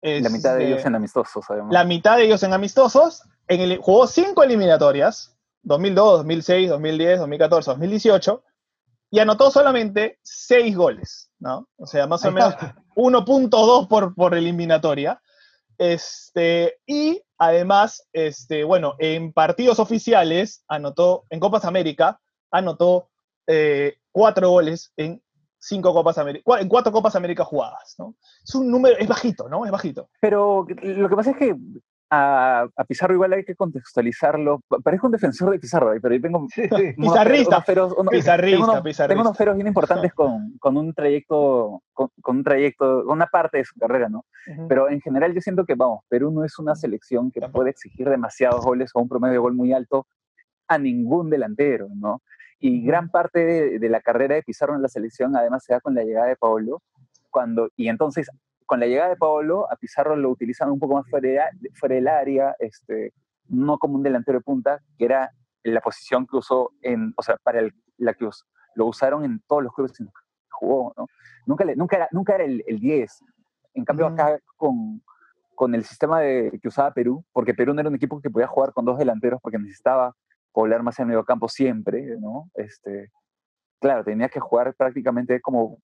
[0.00, 1.72] la mitad de ellos este, en amistosos, además.
[1.72, 3.22] La mitad de ellos en amistosos.
[3.46, 8.42] En el, jugó 5 eliminatorias, 2002, 2006, 2010, 2014, 2018,
[9.12, 11.68] y anotó solamente 6 goles, ¿no?
[11.76, 12.54] O sea, más o menos
[12.96, 15.20] 1.2 por, por eliminatoria.
[15.76, 22.20] Este, y además, este, bueno, en partidos oficiales anotó, en Copas América,
[22.50, 23.10] anotó
[23.46, 25.22] eh, cuatro goles en
[25.58, 28.16] cinco Copas América, en cuatro Copas América jugadas, ¿no?
[28.42, 29.66] Es un número, es bajito, ¿no?
[29.66, 30.08] Es bajito.
[30.22, 31.54] Pero lo que pasa es que
[32.14, 34.60] a, Pizarro igual hay que contextualizarlo.
[34.84, 37.64] Parezco un defensor de Pizarro, pero ahí tengo pizarrista,
[38.10, 43.58] pizarrista, tengo unos feros bien importantes con, con un trayecto, con, un trayecto, una parte
[43.58, 44.26] de su carrera, ¿no?
[44.68, 48.10] Pero en general yo siento que, vamos, Perú no es una selección que puede exigir
[48.10, 50.06] demasiados goles o un promedio de gol muy alto
[50.68, 52.20] a ningún delantero, ¿no?
[52.58, 55.80] Y gran parte de, de, la carrera de Pizarro en la selección además se da
[55.80, 56.82] con la llegada de Pablo,
[57.30, 58.28] cuando, y entonces
[58.72, 62.08] con la llegada de Paolo, a Pizarro lo utilizan un poco más fuera, fuera del
[62.08, 63.12] área, este,
[63.46, 65.30] no como un delantero de punta, que era
[65.62, 68.26] la posición que usó en, o sea, para la que
[68.74, 70.20] lo usaron en todos los clubes en los que
[70.52, 71.06] jugó, ¿no?
[71.44, 73.12] Nunca, nunca, era, nunca era el, el 10.
[73.74, 75.02] En cambio, acá con,
[75.54, 78.46] con el sistema de, que usaba Perú, porque Perú no era un equipo que podía
[78.46, 80.16] jugar con dos delanteros porque necesitaba
[80.50, 82.48] poblar más el medio campo siempre, ¿no?
[82.54, 83.12] Este,
[83.80, 85.76] claro, tenía que jugar prácticamente como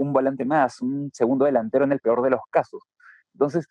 [0.00, 2.82] un volante más, un segundo delantero en el peor de los casos.
[3.34, 3.66] Entonces,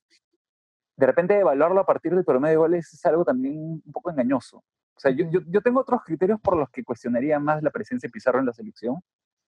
[0.96, 4.58] de repente evaluarlo a partir del promedio de goles es algo también un poco engañoso.
[4.58, 8.12] O sea, yo, yo, tengo otros criterios por los que cuestionaría más la presencia de
[8.12, 9.02] Pizarro en la selección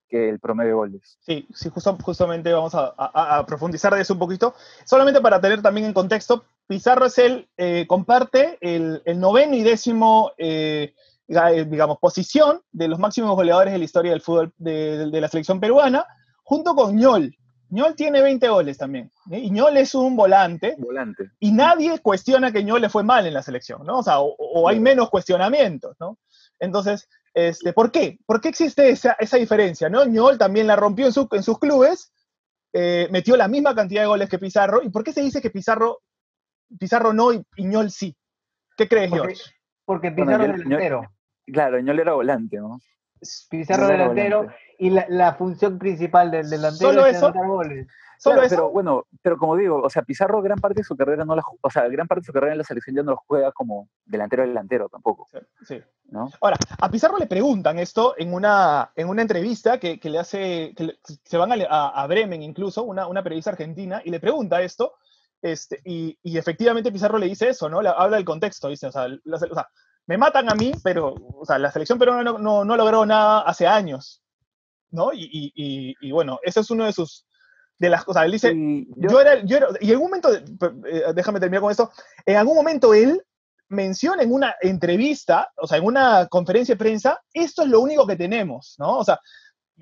[0.07, 1.17] que el promedio de goles.
[1.19, 4.53] Sí, sí justamente vamos a, profundizar de eso un poquito.
[4.85, 9.63] Solamente para tener también en contexto, Pizarro es el, eh, comparte el, el, noveno y
[9.63, 10.93] décimo, eh,
[11.27, 15.59] digamos, posición de los máximos goleadores de la historia del fútbol de, de la selección
[15.59, 16.05] peruana,
[16.51, 17.33] junto con Ñol.
[17.69, 19.09] Ñol tiene 20 goles también.
[19.31, 19.39] ¿eh?
[19.39, 20.75] Y Ñol es un volante.
[20.77, 21.31] Volante.
[21.39, 23.99] Y nadie cuestiona que Ñol le fue mal en la selección, ¿no?
[23.99, 26.17] O sea, o, hay menos cuestionamientos, ¿no?
[26.59, 28.19] Entonces, este, ¿por qué?
[28.25, 30.03] ¿Por qué existe esa, diferencia, no?
[30.03, 32.11] Ñol también la rompió en, en sus clubes,
[32.73, 34.83] eh, metió la misma cantidad de goles que Pizarro.
[34.83, 36.01] ¿Y por qué se dice que Pizarro,
[36.77, 38.13] Pizarro no y, Ñol sí?
[38.75, 39.35] ¿Qué crees, porque,
[39.85, 41.13] Porque Pizarro era delantero.
[41.45, 42.81] claro, Ñol era volante, ¿no?
[43.49, 47.31] Pizarro delantero y la, función principal del delantero ¿Solo es eso?
[47.33, 47.87] goles.
[48.17, 48.55] Solo eso.
[48.55, 51.43] Pero bueno, pero como digo, o sea, Pizarro gran parte de su carrera no la,
[51.61, 53.89] o sea, gran parte de su carrera en la selección ya no lo juega como
[54.05, 55.27] delantero delantero tampoco.
[55.67, 55.81] Sí.
[56.05, 56.29] ¿no?
[56.41, 60.97] Ahora, a Pizarro le preguntan esto en una, en una entrevista que, le hace, que
[61.23, 64.95] se van a, a, Bremen incluso, una, una periodista argentina, y le pregunta esto,
[65.41, 67.81] este, y, y, efectivamente Pizarro le dice eso, ¿no?
[67.81, 69.67] Le habla del contexto, dice, o sea, o sea
[70.11, 73.65] me matan a mí, pero o sea, la selección peruana no, no, logró nada hace
[73.65, 74.21] años,
[74.89, 75.13] ¿no?
[75.13, 77.25] Y, y, y, bueno, ese es uno de sus,
[77.79, 78.53] de las cosas, él dice,
[78.97, 81.91] yo, era, yo era, y en algún momento, eh, déjame terminar con esto,
[82.25, 83.23] en algún momento él
[83.69, 88.05] menciona en una entrevista, o sea, en una conferencia de prensa, esto es lo único
[88.05, 88.97] que tenemos, ¿no?
[88.97, 89.17] O sea,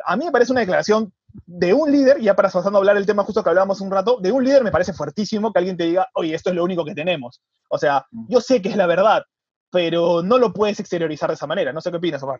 [0.06, 1.12] a mí me parece una declaración
[1.48, 4.20] de un líder, ya para pasando a hablar el tema justo que hablábamos un rato,
[4.22, 6.86] de un líder me parece fuertísimo que alguien te diga, oye, esto es lo único
[6.86, 7.42] que tenemos.
[7.68, 8.28] O sea, mm.
[8.30, 9.24] yo sé que es la verdad,
[9.72, 11.74] pero no lo puedes exteriorizar de esa manera.
[11.74, 12.40] No sé qué opinas, Omar.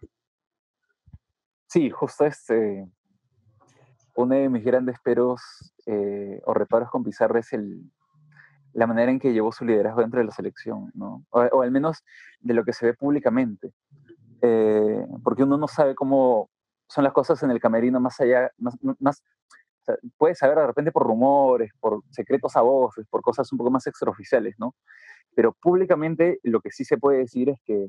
[1.68, 2.88] Sí, justo este,
[4.16, 5.42] uno de mis grandes peros
[5.86, 7.84] eh, o reparos con Pizarro es el,
[8.74, 11.26] la manera en que llevó su liderazgo dentro de la selección, ¿no?
[11.30, 12.04] o, al menos
[12.40, 13.72] de lo que se ve públicamente.
[14.42, 16.50] Eh, porque uno no sabe cómo
[16.88, 19.24] son las cosas en el camerino más allá, más, más
[20.18, 23.88] puede saber de repente por rumores, por secretos a voces, por cosas un poco más
[23.88, 24.76] extraoficiales, ¿no?
[25.40, 27.88] Pero públicamente lo que sí se puede decir es que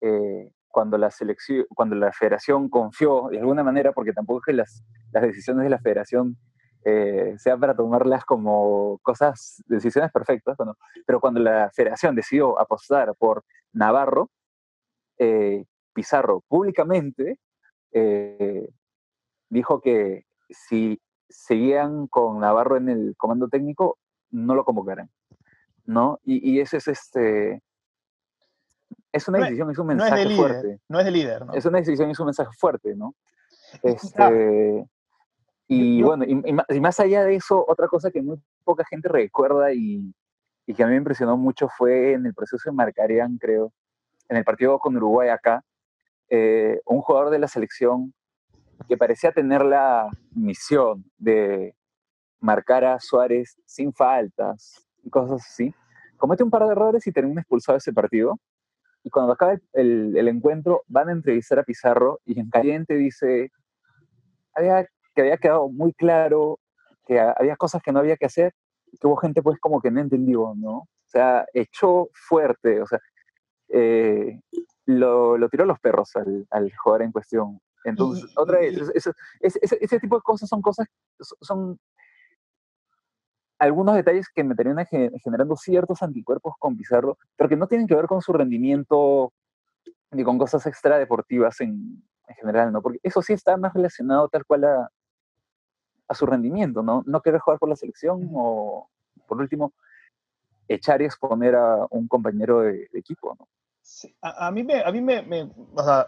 [0.00, 4.52] eh, cuando, la selección, cuando la federación confió, de alguna manera, porque tampoco es que
[4.54, 6.38] las, decisiones de la federación
[6.86, 10.56] eh, sean para tomarlas como cosas, decisiones perfectas,
[11.06, 14.30] pero cuando la federación decidió apostar por Navarro,
[15.18, 17.38] eh, Pizarro públicamente
[19.50, 20.98] dijo que si
[21.28, 23.98] seguían con Navarro en el comando técnico,
[24.30, 25.10] no lo convocarán.
[25.88, 26.20] ¿No?
[26.24, 27.62] Y, y ese es este...
[29.10, 30.80] Es una decisión, es, un mensaje fuerte.
[30.86, 31.54] No es de líder, ¿no?
[31.54, 33.14] Es una decisión, es un mensaje fuerte, ¿no?
[33.82, 34.86] Este,
[35.66, 40.14] y bueno, y, más allá de eso, otra cosa que muy poca gente recuerda y,
[40.66, 43.72] y, que a mí me impresionó mucho fue en el proceso de Marcarian, creo,
[44.28, 45.64] en el partido con Uruguay acá,
[46.28, 48.12] eh, un jugador de la selección
[48.86, 51.74] que parecía tener la misión de
[52.40, 55.74] marcar a Suárez sin faltas, cosas así,
[56.16, 58.38] comete un par de errores y termina expulsado ese partido.
[59.04, 63.52] Y cuando acaba el, el, encuentro, van a entrevistar a Pizarro y en caliente dice
[64.54, 66.58] había, que había quedado muy claro
[67.06, 68.52] que había cosas que no había que hacer
[69.00, 70.76] que hubo gente pues como que no entendió, ¿no?
[70.78, 73.00] O sea, echó fuerte, o sea,
[73.68, 74.40] eh,
[74.86, 77.60] lo, lo, tiró los perros al, al jugador en cuestión.
[77.84, 80.86] Entonces, otra vez, ese, ese, tipo de cosas son cosas,
[81.40, 81.78] son
[83.58, 87.94] algunos detalles que me terminan generando ciertos anticuerpos con Pizarro, pero que no tienen que
[87.94, 89.32] ver con su rendimiento
[90.10, 92.80] ni con cosas extradeportivas en, en general, ¿no?
[92.80, 94.90] Porque eso sí está más relacionado tal cual a,
[96.08, 97.02] a su rendimiento, ¿no?
[97.06, 98.88] No querer jugar por la selección o,
[99.26, 99.72] por último,
[100.66, 103.48] echar y exponer a un compañero de, equipo, ¿no?
[103.82, 106.06] Sí, a, mí, me, a mí me, me, o sea,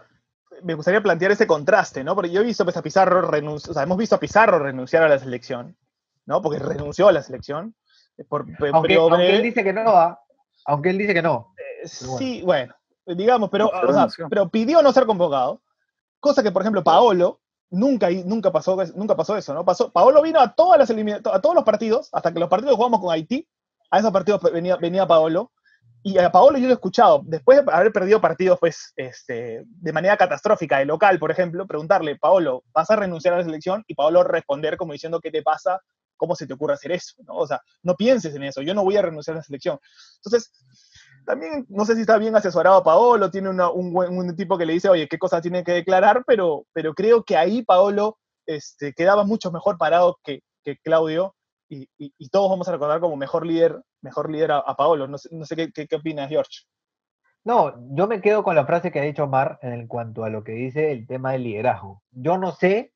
[0.63, 2.13] me gustaría plantear ese contraste, ¿no?
[2.13, 5.03] Porque yo he visto pues, a Pizarro renunciar, o sea, hemos visto a Pizarro renunciar
[5.03, 5.75] a la selección,
[6.31, 6.41] ¿no?
[6.41, 7.75] Porque renunció a la selección.
[8.17, 10.17] Eh, por, aunque, aunque, él dice que no, ¿ah?
[10.65, 11.53] aunque él dice que no.
[11.57, 12.73] Eh, sí, bueno,
[13.05, 15.61] digamos, pero, o sea, pero pidió no ser convocado,
[16.21, 19.65] cosa que, por ejemplo, Paolo, nunca, nunca, pasó, nunca pasó eso, ¿no?
[19.65, 23.01] Pasó, Paolo vino a, todas las a todos los partidos, hasta que los partidos jugamos
[23.01, 23.45] con Haití,
[23.89, 25.51] a esos partidos venía, venía Paolo,
[26.03, 29.93] y a Paolo yo lo he escuchado, después de haber perdido partidos pues, este, de
[29.93, 33.83] manera catastrófica, de local, por ejemplo, preguntarle, Paolo, ¿vas a renunciar a la selección?
[33.87, 35.81] Y Paolo responder como diciendo, ¿qué te pasa?
[36.21, 37.15] ¿Cómo se te ocurre hacer eso?
[37.25, 37.33] ¿no?
[37.33, 39.79] O sea, no pienses en eso, yo no voy a renunciar a la selección.
[40.17, 40.51] Entonces,
[41.25, 45.07] también no sé si está bien asesorado Paolo, tiene un, tipo que le dice, oye,
[45.07, 49.79] qué cosas tiene que declarar, pero, pero creo que ahí Paolo este, quedaba mucho mejor
[49.79, 50.43] parado que,
[50.83, 51.35] Claudio
[51.67, 51.87] y,
[52.29, 55.07] todos vamos a recordar como mejor líder, mejor líder a, Paolo.
[55.07, 56.65] No sé, no sé qué, qué, opinas, George.
[57.43, 60.43] No, yo me quedo con la frase que ha dicho Omar en cuanto a lo
[60.43, 62.03] que dice el tema del liderazgo.
[62.11, 62.93] Yo no sé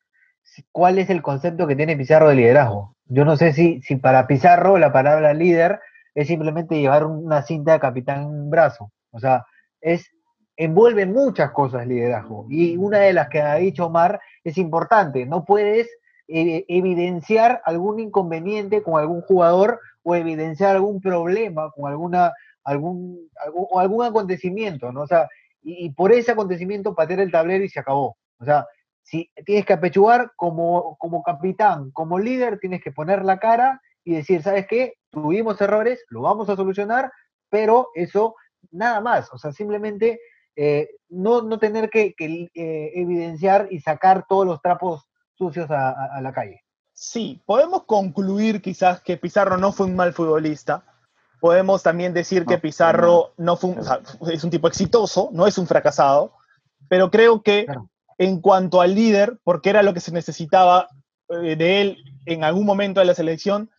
[0.72, 2.96] cuál es el concepto que tiene Pizarro de liderazgo.
[3.06, 5.80] Yo no sé si, si para Pizarro la palabra líder
[6.14, 8.92] es simplemente llevar una cinta de capitán brazo.
[9.12, 9.46] O sea,
[9.82, 10.10] es
[10.58, 12.48] envuelve muchas cosas liderazgo.
[12.50, 15.26] Y una de las que ha dicho Omar es importante.
[15.26, 15.88] No puedes
[16.28, 23.80] eh, evidenciar algún inconveniente con algún jugador o evidenciar algún problema con alguna, algún, o
[23.80, 25.08] algún acontecimiento, ¿no?
[25.08, 25.28] Sea,
[25.62, 28.18] y, por ese acontecimiento patear el tablero y se acabó.
[28.40, 28.68] O sea,
[29.06, 34.16] si tienes que apechugar como, como capitán, como líder, tienes que poner la cara y
[34.16, 34.96] decir, ¿sabes qué?
[35.12, 37.12] Tuvimos errores, lo vamos a solucionar,
[37.50, 38.36] pero eso
[38.72, 40.20] nada más, o sea, simplemente
[40.56, 45.04] eh, no, no, tener que, eh, evidenciar y sacar todos los trapos
[45.36, 46.64] sucios a, la calle.
[46.94, 50.84] Sí, podemos concluir quizás que Pizarro no fue un mal futbolista.
[51.40, 53.80] Podemos también decir que Pizarro no fue un,
[54.32, 56.34] es un tipo exitoso, no es un fracasado,
[56.88, 57.68] pero creo que
[58.18, 60.88] en cuanto al líder, porque era lo que se necesitaba
[61.30, 63.70] eh, de él en algún momento de la selección,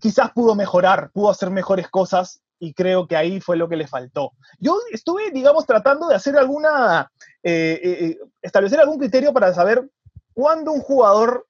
[0.00, 3.86] quizás pudo mejorar, pudo hacer mejores cosas y creo que ahí fue lo que le
[3.86, 4.32] faltó.
[4.58, 7.10] Yo estuve, digamos, tratando de hacer alguna,
[7.42, 9.88] eh, eh, establecer algún criterio para saber
[10.32, 11.46] cuándo un jugador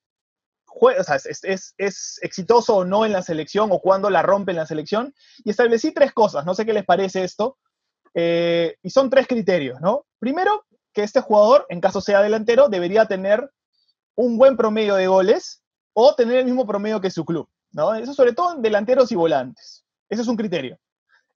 [0.67, 4.53] juega, o sea, es, es, exitoso o no en la selección o cuándo la rompe
[4.53, 5.15] en la selección.
[5.45, 7.59] Y establecí tres cosas, no sé qué les parece esto.
[8.15, 10.05] y son tres criterios, ¿no?
[10.19, 10.67] Primero,
[10.99, 13.53] que este jugador, en caso sea delantero, debería tener
[14.17, 17.49] un buen promedio de goles o tener el mismo promedio que su club.
[17.71, 17.95] ¿no?
[17.95, 19.85] Eso sobre todo en delanteros y volantes.
[20.09, 20.77] Ese es un criterio.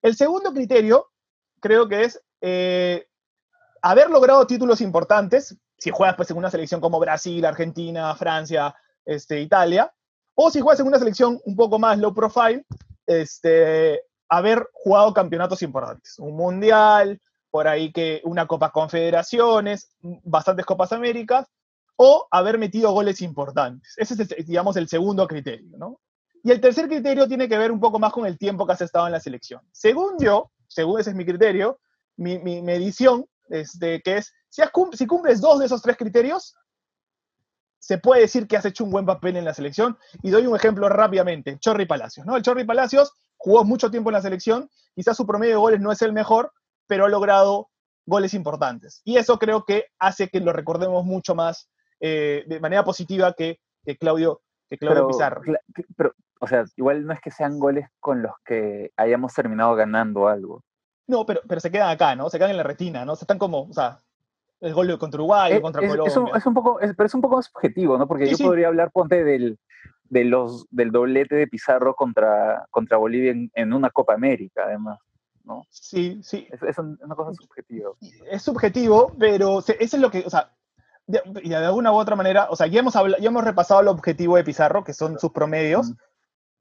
[0.02, 1.12] El segundo criterio
[1.60, 3.06] creo que es eh,
[3.82, 9.40] haber logrado títulos importantes, si juegas pues, en una selección como Brasil, Argentina, Francia, este,
[9.42, 9.94] Italia,
[10.34, 12.66] o si juegas en una selección un poco más low profile,
[13.06, 17.20] este, haber jugado campeonatos importantes, un mundial,
[17.52, 21.46] por ahí que una Copa Confederaciones, bastantes Copas Américas,
[21.96, 23.92] o haber metido goles importantes.
[23.98, 26.00] Ese es, digamos, el segundo criterio, ¿no?
[26.42, 28.80] Y el tercer criterio tiene que ver un poco más con el tiempo que has
[28.80, 29.60] estado en la selección.
[29.70, 31.78] Según yo, según ese es mi criterio,
[32.16, 34.62] mi, medición es de que es, si,
[34.94, 36.56] si cumples dos de esos tres criterios,
[37.78, 39.98] se puede decir que has hecho un buen papel en la selección.
[40.22, 42.24] Y doy un ejemplo rápidamente, Chorri Palacios.
[42.24, 42.34] ¿no?
[42.34, 45.92] El Chorri Palacios jugó mucho tiempo en la selección, quizás su promedio de goles no
[45.92, 46.50] es el mejor,
[46.86, 47.68] pero ha logrado
[48.06, 49.00] goles importantes.
[49.04, 51.68] Y eso creo que hace que lo recordemos mucho más
[52.00, 53.58] eh, de manera positiva que,
[53.98, 55.42] Claudio, que Claudio Pizarro.
[55.96, 60.28] Pero, o sea, igual no es que sean goles con los que hayamos terminado ganando
[60.28, 60.64] algo.
[61.06, 62.30] No, pero, pero se quedan acá, ¿no?
[62.30, 63.16] Se quedan en la retina, ¿no?
[63.16, 63.98] Se están como, o sea,
[64.62, 66.10] el gol contra Uruguay, es, contra Colombia.
[66.36, 68.06] Es un, poco, pero es un poco subjetivo, ¿no?
[68.06, 69.58] Porque yo podría hablar, ponte, del,
[70.04, 74.98] de los, del doblete de Pizarro contra, contra Bolivia en, una Copa América, además.
[75.44, 75.66] ¿No?
[75.70, 76.48] Sí, sí.
[76.50, 77.90] Es, una cosa subjetiva.
[78.30, 80.52] Es subjetivo, pero eso es lo que, o sea,
[81.42, 84.36] y de, alguna u otra manera, o sea, ya hemos, ya hemos repasado el objetivo
[84.36, 85.92] de Pizarro, que son sus promedios,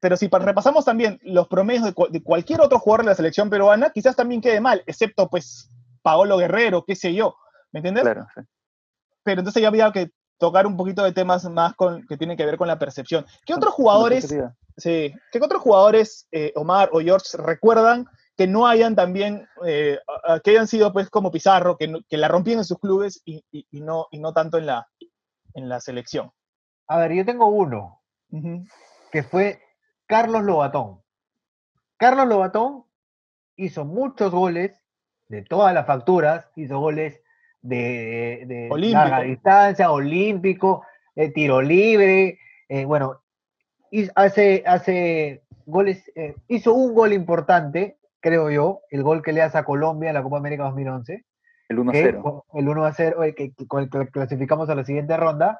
[0.00, 4.16] pero si repasamos también los promedios de, cualquier otro jugador de la selección peruana, quizás
[4.16, 5.70] también quede mal, excepto pues
[6.02, 7.36] Paolo Guerrero, qué sé yo,
[7.70, 8.02] ¿me entiendes?
[8.02, 8.40] Claro, sí.
[9.22, 12.44] Pero entonces ya había que tocar un poquito de temas más con, que tienen que
[12.44, 13.24] ver con la percepción.
[13.46, 14.28] ¿Qué otros jugadores,
[14.76, 19.98] sí, qué otros jugadores, eh, Omar o George, recuerdan que no hayan también, eh,
[20.42, 24.06] que hayan sido pues como Pizarro, que, que la rompían en sus clubes y, no,
[24.10, 24.88] y no tanto en la,
[25.54, 26.32] en la selección?
[26.86, 28.00] A ver, yo tengo uno,
[29.10, 29.60] que fue
[30.06, 31.00] Carlos Lobatón.
[31.96, 32.84] Carlos Lobatón
[33.56, 34.72] hizo muchos goles
[35.28, 37.22] de todas las facturas, hizo goles
[37.60, 43.22] de, larga distancia, olímpico, de tiro libre, eh, bueno,
[44.14, 49.58] hace, hace goles, eh, hizo un gol importante, creo yo, el gol que le hace
[49.58, 51.24] a Colombia en la Copa América 2011.
[51.68, 52.44] El 1-0.
[52.54, 55.58] El 1-0, que, que, clasificamos a la siguiente ronda,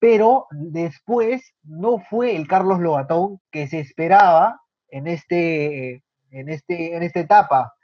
[0.00, 7.02] pero después no fue el Carlos Lobatón que se esperaba en, este, en, este, en
[7.02, 7.74] esta etapa,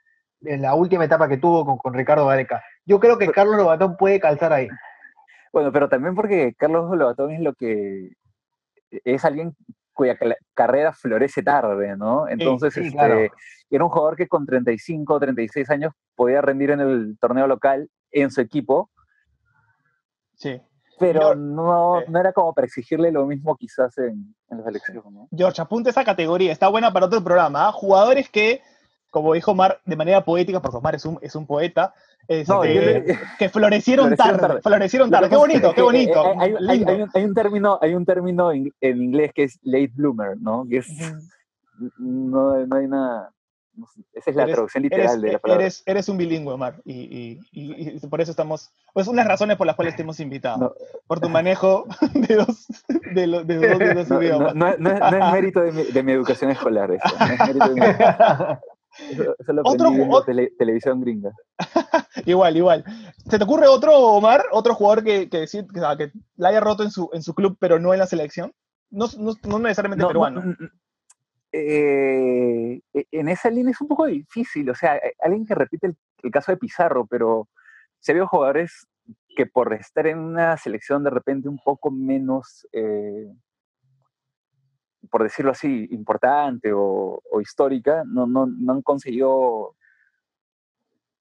[0.42, 2.62] en la última etapa que tuvo con, Ricardo Gareca.
[2.86, 4.68] Yo creo que Carlos Lobatón puede calzar ahí.
[5.52, 8.10] Bueno, pero también porque Carlos Lobatón es lo que
[9.04, 9.56] es alguien
[9.94, 10.18] cuya
[10.52, 12.28] carrera florece tarde, ¿no?
[12.28, 13.30] Entonces, este,
[13.70, 17.88] era un jugador que con 35 o 36 años podía rendir en el torneo local
[18.10, 18.90] en su equipo.
[20.34, 20.60] Sí
[20.98, 25.02] pero no, no, era como para exigirle lo mismo quizás en, en la selección.
[25.12, 25.28] ¿no?
[25.36, 27.68] George, apunte esa categoría, está buena para otro programa.
[27.68, 27.72] ¿ah?
[27.72, 28.62] Jugadores que,
[29.14, 31.94] como dijo Omar, de manera poética, porque Omar es un, es un poeta,
[32.26, 35.28] este, que florecieron, tarde, Florecieron tarde.
[35.28, 36.34] Qué bonito, qué bonito.
[36.40, 36.52] Hay,
[37.14, 40.66] hay, un, término, hay un término en, inglés que es late bloomer, ¿no?
[40.68, 40.88] Que es,
[41.98, 43.30] no, no hay nada
[44.12, 45.68] esa es la traducción literal de la palabra.
[45.86, 47.38] Eres, un bilingüe, Omar, y,
[48.08, 51.86] por eso estamos, pues unas razones por las cuales te hemos invitado, por tu manejo
[52.14, 52.66] de dos,
[53.12, 54.54] de, los dos, idiomas.
[54.54, 54.78] No, es,
[55.32, 57.86] mérito de mi, educación escolar, eso, no es mérito de mi...
[58.98, 59.90] Eso, lo ¿Otro,
[60.58, 61.32] televisión gringa.
[62.26, 62.84] igual, igual.
[63.28, 64.44] ¿Se te ocurre otro, Omar?
[64.52, 67.92] ¿Otro jugador que, que, que, la haya roto en su, en su club, pero no
[67.92, 68.52] en la selección?
[68.90, 70.54] No, no necesariamente peruano.
[71.56, 75.86] Eh, e, en esa línea es un poco difícil, o sea, eh, alguien que repite
[75.86, 77.48] el, caso de Pizarro, pero
[78.00, 78.88] se vio jugadores
[79.36, 83.32] que por estar en una selección de repente un poco menos, eh,
[85.14, 89.76] por decirlo así, importante o, histórica, no, no, no, han conseguido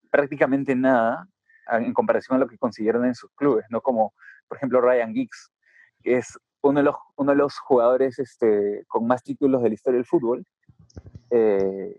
[0.10, 1.28] prácticamente nada
[1.68, 3.82] en comparación a lo que consiguieron en sus clubes, ¿no?
[3.82, 4.16] Como,
[4.48, 5.52] por ejemplo, Ryan Giggs,
[6.02, 9.76] que es uno de los, uno de los jugadores este, con más títulos de la
[9.76, 10.44] historia del fútbol.
[11.30, 11.96] Eh,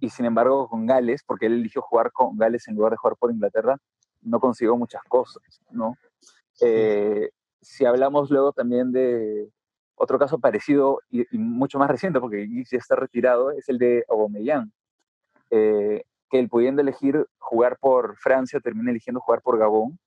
[0.00, 3.16] y sin embargo, con Gales, porque él eligió jugar con Gales en lugar de jugar
[3.16, 3.76] por Inglaterra,
[4.22, 5.94] no consiguió muchas cosas, ¿no?
[6.60, 7.30] Eh,
[7.60, 9.52] si hablamos luego también de
[9.96, 14.72] otro caso parecido y, mucho más reciente, porque ya está retirado, es el de Aubameyang,
[15.50, 19.98] eh, que él pudiendo elegir jugar por Francia, termina eligiendo jugar por Gabón,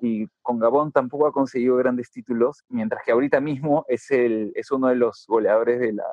[0.00, 4.70] y con Gabón tampoco ha conseguido grandes títulos, mientras que ahorita mismo es, el, es
[4.70, 6.06] uno de los goleadores de la,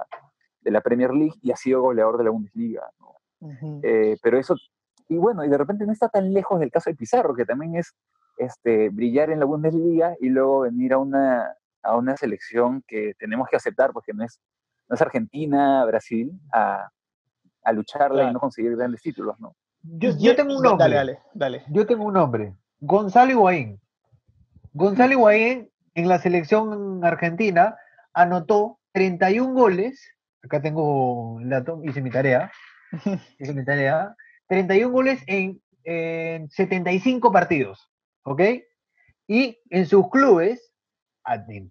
[0.62, 2.90] de la Premier League y ha sido goleador de la Bundesliga.
[3.84, 4.56] Eh, pero eso,
[5.08, 7.76] y bueno, y de repente no está tan lejos del caso de Pizarro, que también
[7.76, 7.94] es
[8.38, 11.54] este, brillar en la Bundesliga y luego venir a una,
[11.88, 14.40] a una selección que tenemos que aceptar, porque no es,
[14.90, 16.90] no es Argentina, Brasil, a,
[17.64, 19.56] a lucharla y no conseguir grandes títulos, ¿no?
[19.84, 20.94] Yo, yo tengo un nombre.
[20.94, 22.56] Dale, dale, Yo tengo un nombre.
[22.80, 23.80] Gonzalo Higuaín.
[24.74, 27.76] Gonzalo Higuaín en la selección argentina
[28.14, 30.02] anotó 31 goles.
[30.44, 32.52] Acá tengo el dato, hice mi tarea.
[33.40, 34.16] hice mi tarea.
[34.48, 35.62] 31 goles en,
[36.50, 37.90] 75 partidos.
[38.24, 38.42] ¿Ok?
[39.28, 40.67] Y en sus clubes,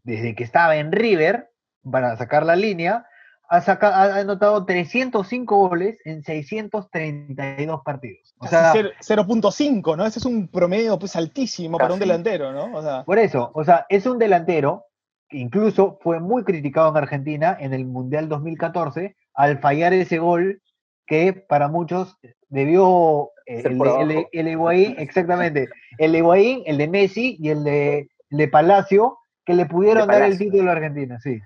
[0.05, 1.51] desde que estaba en River,
[1.91, 3.07] para sacar la línea,
[3.49, 8.35] ha, anotado 305 goles en 632 partidos.
[8.39, 10.05] O sea, 0.5, ¿no?
[10.05, 13.05] Ese es un promedio pues altísimo para un delantero, ¿no?
[13.05, 14.85] por eso, o sea, es un delantero
[15.29, 20.63] que incluso fue muy criticado en Argentina en el Mundial 2014 al fallar ese gol
[21.07, 22.17] que para muchos
[22.49, 28.49] debió eh, el, el, Higuaín, exactamente, el Higuaín, el de Messi y el de, de
[28.49, 31.41] Palacio, que le pudieron dar el título a Argentina, sí.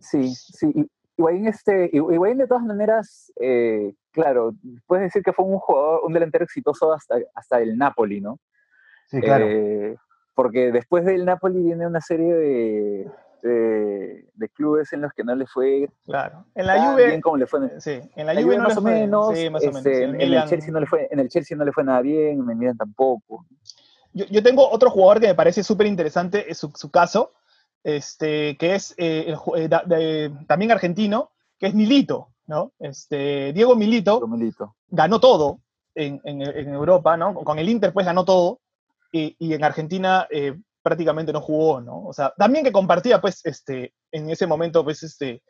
[0.00, 0.90] Sí, sí.
[1.16, 4.52] Higuaín, este, de todas maneras, eh, claro,
[4.86, 8.40] puedes decir que fue un jugador, un delantero exitoso hasta, hasta el Napoli, ¿no?
[9.06, 9.46] Sí, claro.
[9.48, 9.96] Eh,
[10.34, 13.10] porque después del Napoli viene una serie de,
[13.42, 16.46] de, clubes en los que no le fue claro.
[16.54, 18.00] en la Juve, bien como le fue en, sí.
[18.16, 19.86] en la, Juve, más, o menos, sí, más o menos.
[19.86, 22.40] Este, en, el Chelsea no le fue, en el Chelsea no le fue nada bien,
[22.40, 23.44] en el Milan tampoco.
[24.12, 27.32] Yo, yo tengo otro jugador que me parece súper interesante, es su, su caso,
[27.84, 29.34] este, que es eh,
[30.46, 32.72] también argentino, que es Milito, ¿no?
[32.78, 34.76] Este, Diego Milito, Milito.
[34.88, 35.60] ganó todo
[35.94, 37.34] en, Europa, ¿no?
[37.34, 38.60] Con el Inter pues ganó todo,
[39.10, 40.26] y, en Argentina
[40.82, 42.04] prácticamente no jugó, ¿no?
[42.04, 45.42] O sea, también que compartía pues este, en ese momento pues este,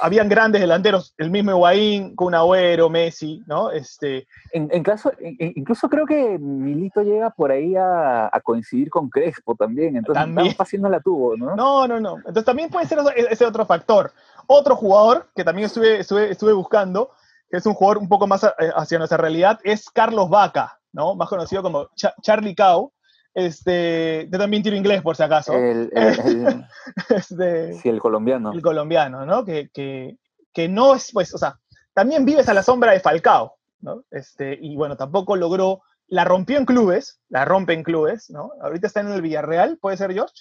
[0.00, 3.70] habían grandes delanteros, el mismo Higuaín, Kun Agüero, Messi, ¿no?
[3.70, 9.96] Este, en, caso, incluso creo que Milito llega por ahí a, coincidir con Crespo también,
[9.96, 11.54] entonces también fácil no la tuvo, ¿no?
[11.54, 12.16] No, no, no.
[12.18, 12.98] Entonces también puede ser
[13.30, 14.12] ese otro factor.
[14.46, 17.10] Otro jugador que también estuve, estuve, buscando,
[17.50, 21.14] que es un jugador un poco más eh, hacia nuestra realidad, es Carlos Vaca, ¿no?
[21.14, 22.92] Más conocido como Charlie Cow.
[23.34, 25.54] Este, yo también tiro inglés por si acaso.
[25.54, 25.90] El,
[27.08, 28.52] este, sí, el colombiano.
[28.52, 29.44] El colombiano, ¿no?
[29.44, 30.18] Que, que,
[30.52, 31.58] que, no es, pues, o sea,
[31.94, 34.04] también vives a la sombra de Falcao, ¿no?
[34.10, 38.50] Este, y bueno, tampoco logró, la rompió en clubes, la rompe en clubes, ¿no?
[38.60, 40.34] Ahorita está en el Villarreal, ¿puede ser George?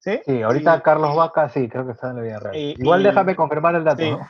[0.00, 2.56] Sí, sí ahorita Carlos Vaca sí, creo que está en el Villarreal.
[2.56, 4.02] Igual déjame confirmar el dato.
[4.02, 4.28] ¿no?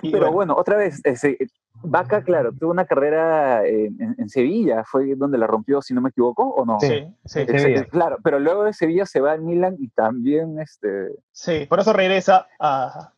[0.00, 1.36] pero bueno, otra vez, ese,
[1.84, 6.48] Vaca, claro, tuvo una carrera en, Sevilla, fue donde la rompió, si no me equivoco,
[6.48, 6.78] ¿o no?
[6.80, 7.44] Sí, sí.
[7.90, 11.08] claro, pero luego de Sevilla se va al Milan y también este...
[11.32, 13.12] Sí, por eso regresa a,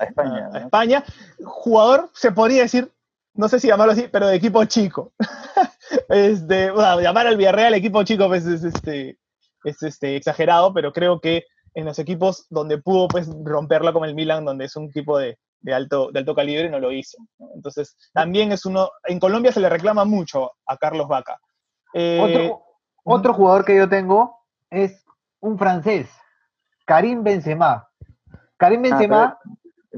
[0.00, 0.50] España.
[0.54, 1.04] España.
[1.44, 2.90] Jugador, se podría decir,
[3.34, 5.12] no sé si llamarlo así, pero de equipo chico.
[6.08, 9.18] este, bueno, llamar al Villarreal equipo chico pues, es, este,
[9.64, 11.44] es este, exagerado, pero creo que
[11.74, 15.38] en los equipos donde pudo pues, romperla como el Milan, donde es un equipo de,
[15.60, 17.18] de alto, de alto calibre, no lo hizo.
[17.54, 21.38] Entonces, también es uno, en Colombia se le reclama mucho a Carlos Vaca.
[21.92, 22.50] Eh,
[23.04, 24.38] otro, jugador que yo tengo
[24.70, 25.04] es
[25.40, 26.08] un francés,
[26.86, 27.88] Karim Benzema.
[28.56, 29.38] Karim ah, Benzema.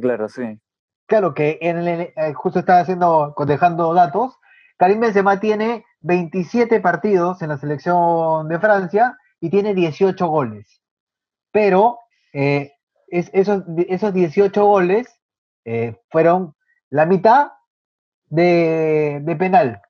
[0.01, 0.59] claro, sí.
[1.07, 4.39] Claro que en el, eh, justo estaba haciendo, dejando datos.
[4.79, 10.81] Karim Benzema tiene 27 partidos en la selección de Francia y tiene 18 goles.
[11.51, 11.99] Pero
[12.33, 12.73] eh,
[13.09, 15.22] es, esos, esos 18 goles
[15.65, 16.55] eh, fueron
[16.91, 17.53] la mitad
[18.27, 19.81] de, penal.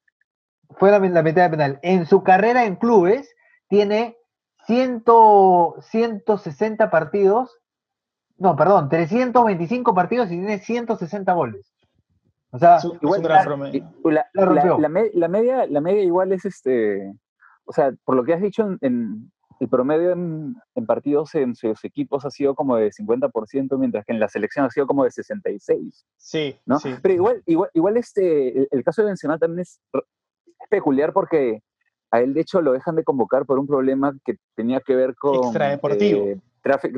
[0.76, 1.78] Fue la, mitad de penal.
[1.82, 3.34] En su carrera en clubes
[3.68, 4.16] tiene
[4.66, 5.04] 100,
[5.80, 7.58] 160 partidos,
[8.38, 11.72] no, perdón, 325 partidos y tiene 160 goles.
[12.50, 14.88] O sea, igual, la, la,
[15.28, 17.14] media, la media igual es este,
[17.64, 19.32] o sea, por lo que has dicho en,
[19.62, 20.56] el promedio en,
[20.88, 24.70] partidos en sus equipos ha sido como de 50%, mientras que en la selección ha
[24.70, 26.04] sido como de 66%.
[26.16, 26.78] Sí, ¿no?
[27.00, 29.80] Pero igual, igual, igual este, el, caso de Benzema también es
[30.68, 31.62] peculiar porque
[32.10, 35.14] a él de hecho lo dejan de convocar por un problema que tenía que ver
[35.14, 35.36] con...
[35.36, 36.26] Extradeportivo.
[36.26, 36.40] Eh,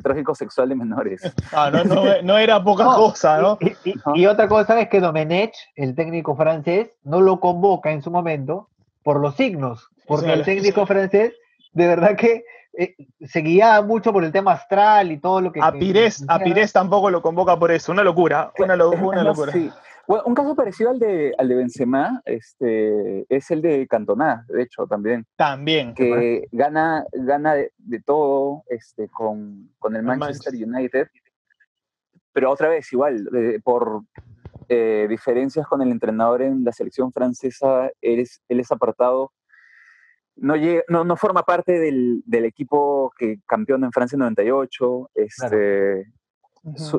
[0.03, 1.21] tráfico, sexual de menores.
[1.53, 3.59] Ah, no, no, no era poca cosa, ¿no?
[3.61, 3.75] Y,
[4.15, 8.71] y, otra cosa es que Domenech, el técnico francés, no lo convoca en su momento
[9.03, 11.35] por los signos, porque el técnico francés
[11.75, 12.45] de verdad que
[12.77, 15.61] eh, se guiaba mucho por el tema astral y todo lo que...
[15.63, 19.53] A Pires, a Pires tampoco lo convoca por eso, una locura, una, locura.
[20.07, 24.87] un caso parecido al de, al de Benzema este, es el de Cantona, de hecho,
[24.87, 25.27] también.
[25.37, 25.95] También.
[25.95, 27.71] Que gana, gana de,
[28.05, 31.09] todo este, con, el Manchester, United,
[32.33, 33.29] pero otra vez igual,
[33.63, 34.03] por
[34.69, 39.31] eh, diferencias con el entrenador en la selección francesa, él es, él es apartado
[40.37, 40.55] no,
[40.89, 45.11] no, no, forma parte del, del, equipo que campeón en Francia en 98.
[45.15, 46.13] Este,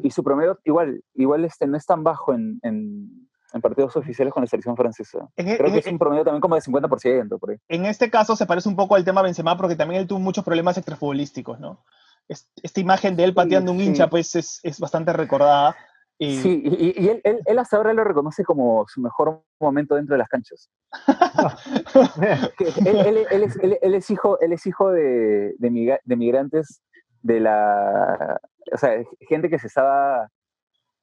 [0.04, 3.32] y su promedio igual, igual este, no es tan bajo en, en,
[3.62, 5.30] partidos oficiales con la selección francesa.
[5.38, 7.40] E, Creo que es e un promedio también como de 50%.
[7.40, 7.58] Por ahí.
[7.70, 10.44] En este caso se parece un poco al tema Benzema porque también él tuvo muchos
[10.44, 11.84] problemas extrafutbolísticos, ¿no?
[12.28, 15.76] Esta imagen de él pateando un hincha pues es, es bastante recordada.
[16.18, 20.30] Sí, y, él, él, hasta ahora lo reconoce como su mejor momento dentro de las
[20.30, 20.70] canchas.
[22.86, 26.82] él, es, hijo, él es hijo de, de, migrantes
[27.22, 28.40] de la...
[28.72, 30.30] O sea, gente que se estaba,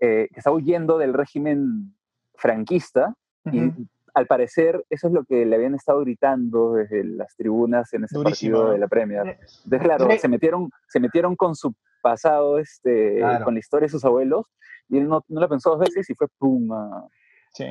[0.01, 1.95] eh, que estaba huyendo del régimen
[2.35, 3.15] franquista
[3.53, 3.71] y
[4.15, 8.21] al parecer eso es lo que le habían estado gritando desde las tribunas en ese
[8.21, 9.27] partido de la Premier.
[9.27, 14.05] Eh, claro, se metieron, se metieron con su pasado, este, con la historia de sus
[14.05, 14.47] abuelos,
[14.89, 17.07] y él no, no la pensó dos veces y fue puma.
[17.55, 17.67] Sí.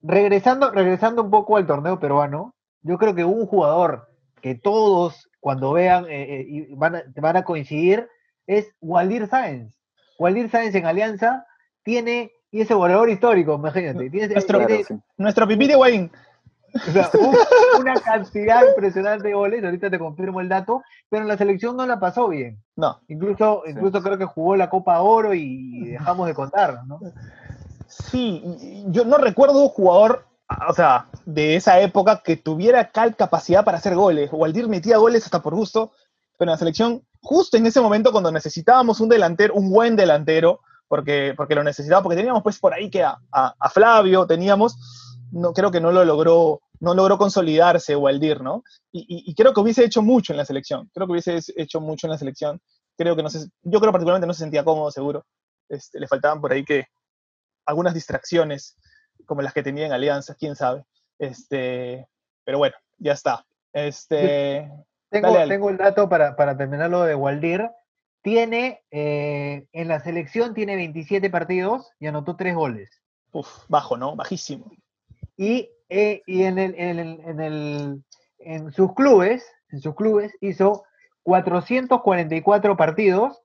[0.00, 4.08] Regresando, regresando un poco al torneo peruano, yo creo que un jugador
[4.40, 8.08] que todos cuando vean eh, eh, van, a, van a coincidir
[8.46, 9.76] es Waldir Sáenz.
[10.18, 11.46] Waldir Sáenz en Alianza
[11.82, 14.10] tiene, y ese goleador histórico, imagínate.
[14.10, 14.66] Tiene, nuestro,
[15.16, 16.10] nuestro pipí de Wayne.
[17.80, 21.86] una cantidad impresionante de goles, ahorita te confirmo el dato, pero en la selección no
[21.86, 22.62] la pasó bien.
[22.76, 23.00] No.
[23.08, 27.00] Incluso, incluso creo que jugó la Copa Oro y dejamos de contar, ¿no?
[27.86, 28.42] Sí,
[28.88, 30.26] yo no recuerdo un jugador,
[30.68, 34.30] o sea, de esa época que tuviera tal capacidad para hacer goles.
[34.30, 35.92] Waldir metía goles hasta por gusto,
[36.36, 40.60] pero en la selección justo en ese momento cuando necesitábamos un delantero, un buen delantero,
[40.88, 44.76] porque, porque lo necesitábamos, porque teníamos pues por ahí que a, a, Flavio, teníamos,
[45.30, 48.64] no, creo que no lo logró, no logró consolidarse Waldir, ¿no?
[48.90, 52.06] Y, y, creo que hubiese hecho mucho en la selección, creo que hubiese hecho mucho
[52.06, 52.60] en la selección,
[52.96, 55.24] creo que no sé, yo creo particularmente no se sentía cómodo, seguro,
[55.68, 56.86] este, le faltaban por ahí que
[57.66, 58.76] algunas distracciones,
[59.26, 60.84] como las que tenía en Alianza, quién sabe,
[61.18, 62.08] este,
[62.44, 63.44] pero bueno, ya está.
[63.74, 64.70] Este,
[65.10, 67.68] tengo, tengo el dato para, para terminar lo de Waldir
[68.22, 72.90] tiene, eh, en la selección tiene 27 partidos y anotó 3 goles.
[73.32, 74.16] Uf, bajo, ¿no?
[74.16, 74.70] Bajísimo.
[75.36, 78.04] Y, eh, y en, el, en, el, en, el,
[78.38, 80.84] en sus clubes, en sus clubes hizo
[81.22, 83.40] 444 partidos,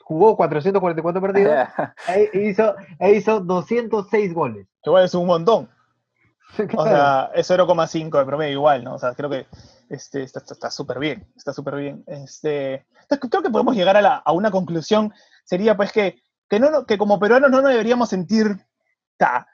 [0.00, 1.68] jugó 444 partidos
[2.08, 4.66] e, hizo, e hizo 206 goles.
[4.84, 5.68] Igual es un montón.
[6.76, 8.94] O sea, es 0,5 de promedio igual, ¿no?
[8.94, 9.46] O sea, creo que
[9.88, 12.04] este, está súper bien, está súper bien.
[12.06, 15.12] Este, creo que podemos llegar a, una conclusión,
[15.44, 18.56] sería pues que, que, no, que como peruanos no nos deberíamos sentir,
[19.16, 19.46] ta,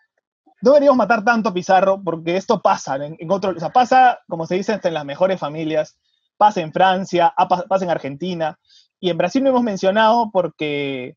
[0.62, 4.46] no deberíamos matar tanto a Pizarro, porque esto pasa en, otro, o sea, pasa, como
[4.46, 5.98] se dice, en las mejores familias,
[6.36, 7.34] pasa en Francia,
[7.68, 8.58] pasa en Argentina,
[9.00, 11.16] y en Brasil no hemos mencionado porque,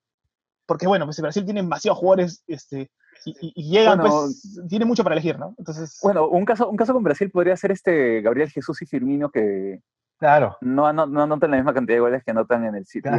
[0.65, 2.89] porque bueno, pues en Brasil tienen demasiados jugadores este,
[3.25, 5.55] y, llegan, pues, tiene mucho para elegir, ¿no?
[5.57, 5.99] Entonces...
[6.03, 9.81] Bueno, un caso, un caso con Brasil podría ser este Gabriel Jesús y Firmino que
[10.17, 10.57] claro.
[10.61, 13.11] no, no, no anotan la misma cantidad de goles que anotan en el sitio.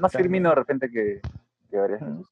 [0.00, 1.20] más, Firmino de repente que,
[1.70, 2.28] Gabriel Jesús.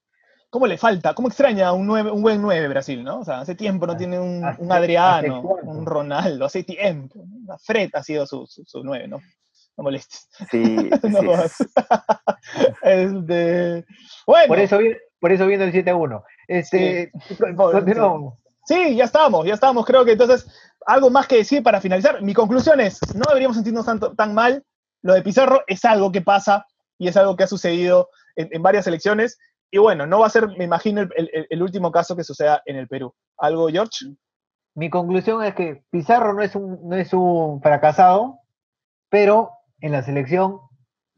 [0.50, 1.14] ¿Cómo le falta?
[1.14, 3.20] ¿Cómo extraña un, nueve, un buen 9 Brasil, no?
[3.20, 7.24] O sea, hace tiempo no ah, tiene un, un Adriano, un Ronaldo, hace tiempo.
[7.64, 9.18] Fred ha sido su, su, su 9, ¿no?
[9.78, 10.28] No molestes.
[10.50, 11.64] Sí, no sí.
[12.82, 13.86] este,
[14.26, 14.48] bueno.
[14.48, 14.78] Por eso,
[15.22, 16.24] por eso viendo el 7 a 1.
[16.48, 17.12] Este,
[18.66, 18.96] sí.
[18.96, 19.86] ya estamos, ya estamos.
[19.86, 20.48] Creo que entonces,
[20.84, 22.20] algo más que decir para finalizar.
[22.22, 24.64] Mi conclusión es, no deberíamos sentirnos tanto, tan mal.
[25.00, 26.66] Lo de Pizarro es algo que pasa
[26.98, 29.38] y es algo que ha sucedido en, varias elecciones.
[29.70, 32.88] Y bueno, no va a ser, me imagino, el, último caso que suceda en el
[32.88, 33.14] Perú.
[33.38, 34.06] ¿Algo, George?
[34.74, 38.40] Mi conclusión es que Pizarro no es un, no es un fracasado,
[39.08, 40.58] pero en la selección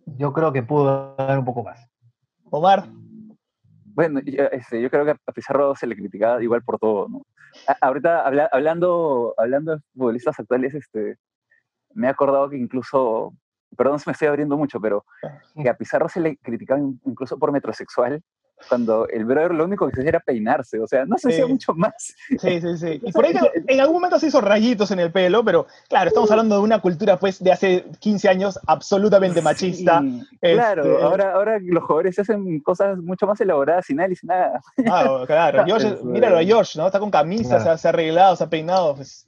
[0.05, 1.89] yo creo que pudo dar un poco más.
[2.51, 2.87] Omar.
[3.95, 7.23] Bueno, este, yo, creo que a Pizarro se le criticaba igual por todo, ¿no?
[7.81, 11.17] ahorita hablando, hablando de futbolistas actuales, este,
[11.93, 13.33] me he acordado que incluso,
[13.77, 15.05] perdón si me estoy abriendo mucho, pero
[15.55, 18.21] que a Pizarro se le criticaba incluso por metrosexual
[18.69, 21.75] cuando el brother lo único que hacía era peinarse, o sea, no se hacía mucho
[21.75, 22.15] más.
[22.29, 23.01] Sí, sí, sí.
[23.03, 23.35] Y por ahí
[23.67, 26.81] en algún momento se hizo rayitos en el pelo, pero claro, estamos hablando de una
[26.81, 30.03] cultura pues de hace 15 años absolutamente machista.
[30.41, 34.61] Claro, este, ahora, ahora los jóvenes hacen cosas mucho más elaboradas sin nada nada.
[34.77, 35.65] Claro, claro.
[35.67, 36.87] George, míralo a George, ¿no?
[36.87, 38.95] Está con camisa, se, ha arreglado, se ha peinado.
[38.97, 39.27] Pues.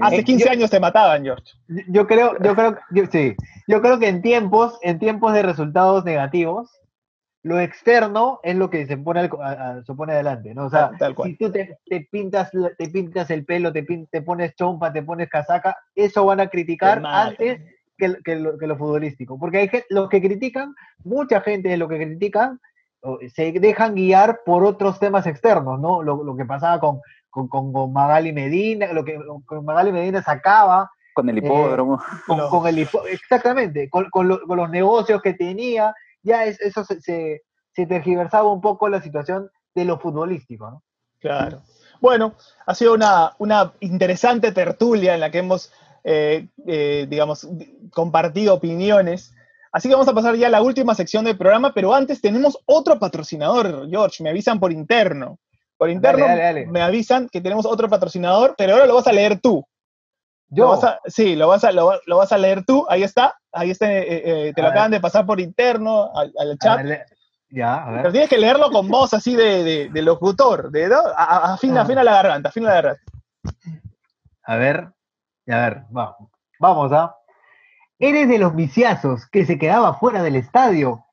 [0.00, 1.52] hace 15 años te mataban, George.
[1.88, 2.78] Yo creo, yo creo,
[3.10, 3.34] sí,
[3.66, 6.70] yo creo que en tiempos, en tiempos de resultados negativos,
[7.42, 9.28] lo externo es lo que se pone,
[9.86, 10.66] se pone adelante, ¿no?
[10.66, 10.90] O sea,
[11.24, 11.78] si tú te,
[12.10, 16.48] pintas, te pintas el pelo, te, te pones chompa, te pones casaca, eso van a
[16.48, 17.60] criticar antes
[17.96, 19.38] que, que, lo, que, lo, futbolístico.
[19.38, 20.74] Porque hay los que critican,
[21.04, 22.60] mucha gente de lo que critican,
[23.34, 26.02] se dejan guiar por otros temas externos, ¿no?
[26.02, 30.90] Lo, lo que pasaba con, con, con, Magali Medina, lo que con Magali Medina sacaba.
[31.14, 32.00] Con el hipódromo.
[32.26, 38.60] con, el exactamente, con, con, los negocios que tenía ya eso se, se, tergiversaba un
[38.60, 40.82] poco la situación de lo futbolístico, ¿no?
[41.20, 41.62] Claro.
[42.00, 42.34] Bueno,
[42.66, 45.72] ha sido una, una interesante tertulia en la que hemos,
[46.04, 47.48] eh, eh, digamos,
[47.92, 49.34] compartido opiniones.
[49.72, 52.58] Así que vamos a pasar ya a la última sección del programa, pero antes tenemos
[52.66, 55.38] otro patrocinador, George, me avisan por interno.
[55.76, 56.26] Por interno
[56.72, 59.64] me avisan que tenemos otro patrocinador, pero ahora lo vas a leer tú.
[60.50, 60.80] ¿Yo?
[61.06, 64.52] sí, lo vas, a, lo, vas a leer tú, ahí está, ahí está, eh, eh,
[64.54, 66.86] te lo acaban de pasar por interno al, chat.
[67.50, 68.00] ya, a ver.
[68.00, 70.86] Pero tienes que leerlo con voz así de, de, locutor, de,
[71.16, 73.02] a, afina, afina la garganta, afina la garganta.
[74.44, 74.88] A ver,
[75.48, 76.30] a ver, vamos.
[76.58, 77.14] Vamos, ¿ah?
[77.98, 81.04] Eres de los viciazos que se quedaba fuera del estadio.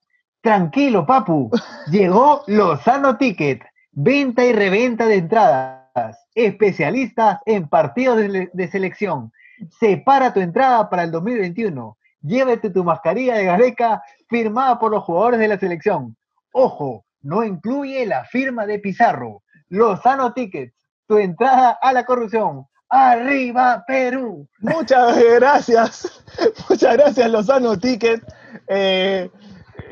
[0.41, 1.51] Tranquilo, papu.
[1.91, 3.61] Llegó Lozano Ticket.
[3.91, 5.84] Venta y reventa de entradas
[6.33, 9.31] especialistas en partidos de, selección.
[9.79, 11.97] Separa tu entrada para el 2021.
[12.21, 16.17] Llévate tu mascarilla de Gareca firmada por los jugadores de la selección.
[16.51, 19.43] Ojo, no incluye la firma de Pizarro.
[19.69, 20.73] Lozano Tickets,
[21.07, 22.65] tu entrada a la corrupción.
[22.89, 24.47] ¡Arriba, Perú!
[24.59, 26.23] Muchas gracias.
[26.69, 28.23] Muchas gracias, Lozano Tickets.
[28.67, 29.29] Eh,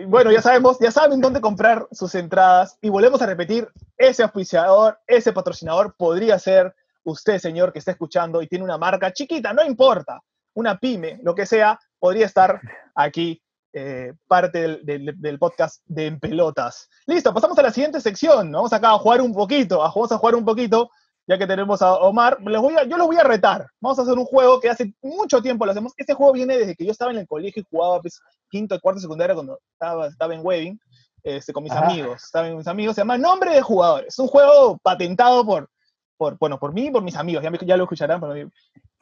[0.08, 5.00] bueno, ya sabemos, ya saben dónde comprar sus entradas y volvemos a repetir, ese auspiciador,
[5.08, 9.64] ese patrocinador podría ser usted, señor, que está escuchando y tiene una marca chiquita, no
[9.64, 10.22] importa,
[10.54, 12.60] una pyme, lo que sea, podría estar
[12.96, 13.42] aquí
[13.76, 16.90] eh, parte del, podcast de En Pelotas.
[17.08, 18.52] Listo, pasamos a la siguiente sección.
[18.52, 20.92] Vamos acá a jugar un poquito, a, vamos a jugar un poquito,
[21.28, 22.38] ya que tenemos a Omar.
[22.42, 23.68] Les voy a- yo los voy a retar.
[23.80, 25.94] Vamos a hacer un juego que hace mucho tiempo lo hacemos.
[25.98, 28.20] Este juego viene desde que yo estaba en el colegio y jugaba pues,
[28.50, 30.80] quinto, cuarto, secundaria cuando estaba, estaba en Webbing,
[31.24, 31.86] este, con mis Ajá.
[31.86, 32.24] amigos.
[32.24, 32.96] Estaba con mis amigos.
[32.96, 34.08] Se llama Nombre de Jugadores.
[34.10, 35.70] Es un juego patentado por,
[36.18, 37.44] por, bueno, por mí y por mis amigos.
[37.44, 38.20] Ya, me- ya lo escucharán.
[38.22, 38.50] pero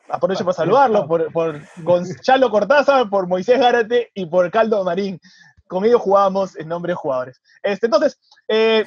[0.09, 5.19] aprovecho para saludarlos, por, por Gonzalo Cortázar, por Moisés Gárate y por Caldo Marín.
[5.67, 7.41] Con ellos jugábamos en nombre de jugadores.
[7.63, 8.19] Este, entonces,
[8.49, 8.84] eh,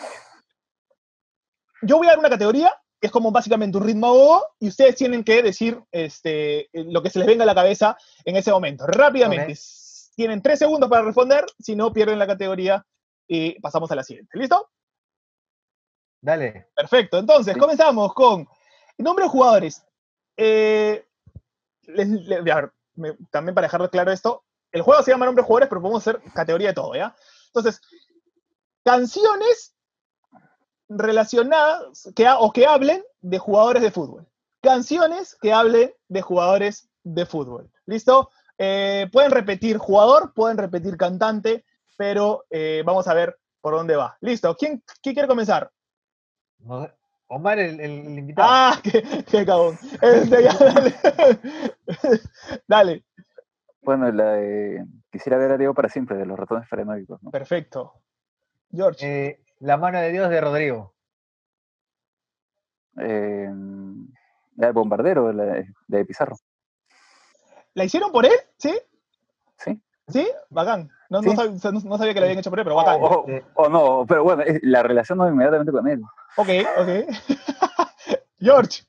[1.83, 2.73] yo voy a dar una categoría
[3.05, 7.11] que es como básicamente un ritmo gogo, y ustedes tienen que decir este, lo que
[7.11, 8.87] se les venga a la cabeza en ese momento.
[8.87, 9.55] Rápidamente.
[10.17, 12.83] Tienen tres segundos para responder, si no pierden la categoría
[13.29, 14.39] y pasamos a la siguiente.
[14.39, 14.71] ¿Listo?
[16.23, 16.69] Dale.
[16.75, 17.19] Perfecto.
[17.19, 17.61] Entonces, Sí.
[17.61, 18.49] comenzamos con
[18.97, 19.85] nombre de jugadores.
[20.39, 21.07] Eh,
[21.83, 25.43] les- les- a ver, me- también para dejar claro esto, el juego se llama nombre
[25.43, 27.15] de jugadores, pero podemos hacer categoría de todo, ¿ya?
[27.49, 27.83] Entonces,
[28.83, 29.74] canciones
[30.89, 34.27] relacionadas que, ha- o que hablen de jugadores de fútbol.
[34.61, 37.71] Canciones que hablen de jugadores de fútbol.
[37.87, 38.31] ¿Listo?
[38.59, 41.65] Eh, pueden repetir jugador, pueden repetir cantante,
[41.97, 44.17] pero eh, vamos a ver por dónde va.
[44.21, 44.57] ¿Listo?
[44.57, 45.71] ¿Quién, quién quiere comenzar?
[47.27, 48.49] Omar, el, el- el invitado.
[48.51, 49.79] Ah, qué, qué cagón.
[50.01, 50.95] Este, ya, dale.
[52.69, 53.05] Dale,
[53.83, 54.39] Bueno, la
[55.11, 57.31] Quisiera ver a Diego para siempre, de los ratones paranoicos, ¿no?
[57.31, 57.93] perfecto.
[58.73, 60.95] George, Eh, la mano de Dios de Rodrigo.
[62.99, 63.51] Eh,
[64.57, 66.37] la de Bombardero, la de, la de Pizarro.
[67.75, 68.33] ¿la hicieron por él?
[68.57, 68.73] ¿Sí?
[69.59, 69.83] Sí.
[70.09, 70.29] ¿Sí?
[70.51, 70.89] Bacán.
[71.11, 71.37] No, no Sí.
[71.37, 73.01] sab- no- no sabía que lo habían hecho por él, pero bacán.
[73.03, 73.45] O, o- Eh.
[73.55, 76.01] o no, pero bueno, es- la relación no inmediatamente con él.
[76.37, 76.49] Ok,
[76.79, 76.89] ok.
[78.39, 78.83] George,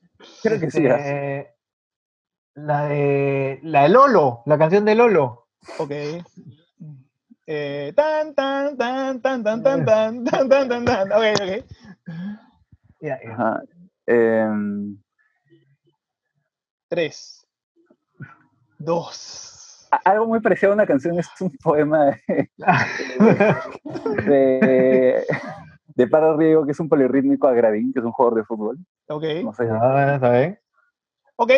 [0.44, 0.84] Creo que sí.
[0.86, 1.52] Eh,
[2.56, 3.60] la de.
[3.64, 5.48] La de Lolo, la canción de Lolo.
[5.80, 5.92] ok.
[7.48, 11.12] Eh, tan, tan, tan, tan, tan, tan, tan, tan, tan, tan, tan.
[11.12, 11.66] Ok, ok.
[13.02, 13.32] Ya, ya.
[13.34, 13.62] Ajá.
[14.08, 14.98] Em,
[16.88, 17.46] Tres.
[18.78, 19.88] Dos.
[20.04, 22.50] algo muy parecido a una canción es un poema de,
[24.26, 25.26] de,
[25.96, 28.78] de Paro Riego, que es un polirrítmico a Gradín, que es un jugador de fútbol.
[29.08, 29.24] Ok.
[29.44, 29.68] No sé.
[29.72, 30.60] Ah, ¿está bien?
[31.38, 31.52] Ok.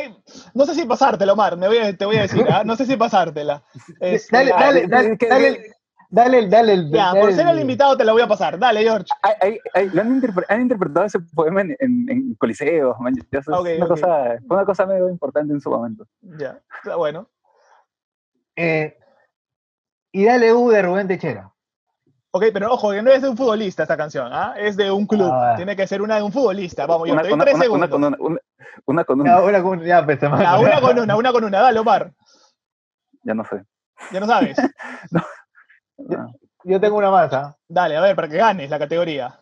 [0.53, 1.57] No sé si pasártela, Omar.
[1.57, 2.63] Me voy a, te voy a decir, ¿ah?
[2.63, 3.63] No sé si pasártela.
[3.99, 5.75] Este, Dale, dale, dale, que- dale,
[6.09, 8.57] dale, el- dale, el- Ya, dale por ser el invitado te la voy a pasar.
[8.59, 9.07] Dale, George.
[9.21, 12.95] Hay- hay- hay- lo han, interpre- han interpretado ese poema en, en, en coliseos.
[12.99, 16.05] man, es una cosa, fue una cosa medio importante en su momento.
[16.21, 17.29] Ya, está bueno.
[18.55, 18.97] Eh,
[20.11, 21.51] y dale U de Rubén Techera.
[22.31, 24.53] Ok, pero ojo, que no es de un futbolista esta canción, ¿ah?
[24.57, 25.29] Es de un club.
[25.31, 26.85] Ah, Tiene que ser una de un futbolista.
[26.85, 27.89] Vamos, yo Una, te doy una- tres una- segundos.
[27.89, 28.39] una con una, una-
[28.85, 30.27] una con una, Ya, una con- ya, pues, Ya,
[30.59, 31.61] una con una, una con una.
[31.61, 32.11] Dale, Omar.
[33.23, 33.63] ya no sé.
[34.11, 34.57] Ya no sabes.
[35.15, 35.25] Ah,
[36.63, 37.57] Yo tengo una más, ¿ah?
[37.67, 39.39] Dale, a ver, para que ganes la categoría.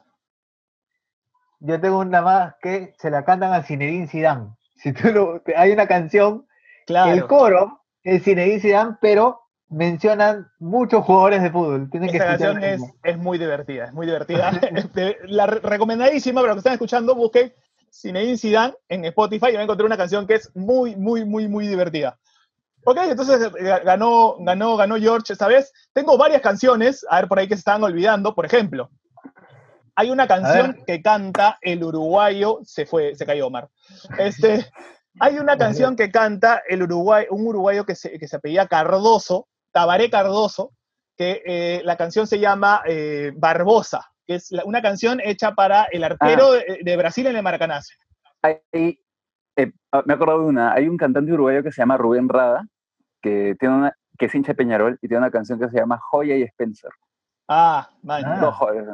[1.60, 4.56] Yo tengo una más que se la cantan a Zinedine Zidane.
[4.76, 6.46] Si tú lo- hay una canción,
[6.86, 7.12] Claro.
[7.12, 11.90] el coro es Zinedine Zidane, pero mencionan muchos jugadores de fútbol.
[11.90, 14.52] Tienen que Esta canción es, es muy divertida, es muy divertida.
[14.76, 17.52] Este, la re- recomendadísima para los que están escuchando, busquen
[17.92, 21.48] Zinedine Zidane en Spotify y van a encontrar una canción que es muy, muy, muy,
[21.48, 22.20] muy divertida.
[22.86, 25.72] Ok, entonces eh, ganó, ganó, ganó George esta vez.
[25.94, 28.34] Tengo varias canciones, a ver por ahí que se estaban olvidando.
[28.36, 28.90] Por ejemplo,
[29.96, 33.70] hay una canción que canta el uruguayo, se fue, se cayó Omar.
[34.20, 34.66] Este,
[35.20, 39.48] hay una canción que canta el uruguay, un uruguayo que se, que se apellida Cardoso,
[39.72, 40.72] Tabaré Cardoso,
[41.18, 45.86] que eh, la canción se llama eh, Barbosa, que es la- una canción hecha para
[45.86, 47.94] el arquero de, de Brasil en el Maracanazo.
[48.44, 49.00] hay-
[49.58, 50.74] eh, ah, me acuerdo de una.
[50.74, 52.68] Hay un cantante uruguayo que se llama Rubén Rada,
[53.26, 55.98] que, tiene una, que es hincha de Peñarol y tiene una canción que se llama
[56.00, 56.92] Joya y Spencer.
[57.48, 58.52] Ah, man, Ah.
[58.52, 58.86] Joyas.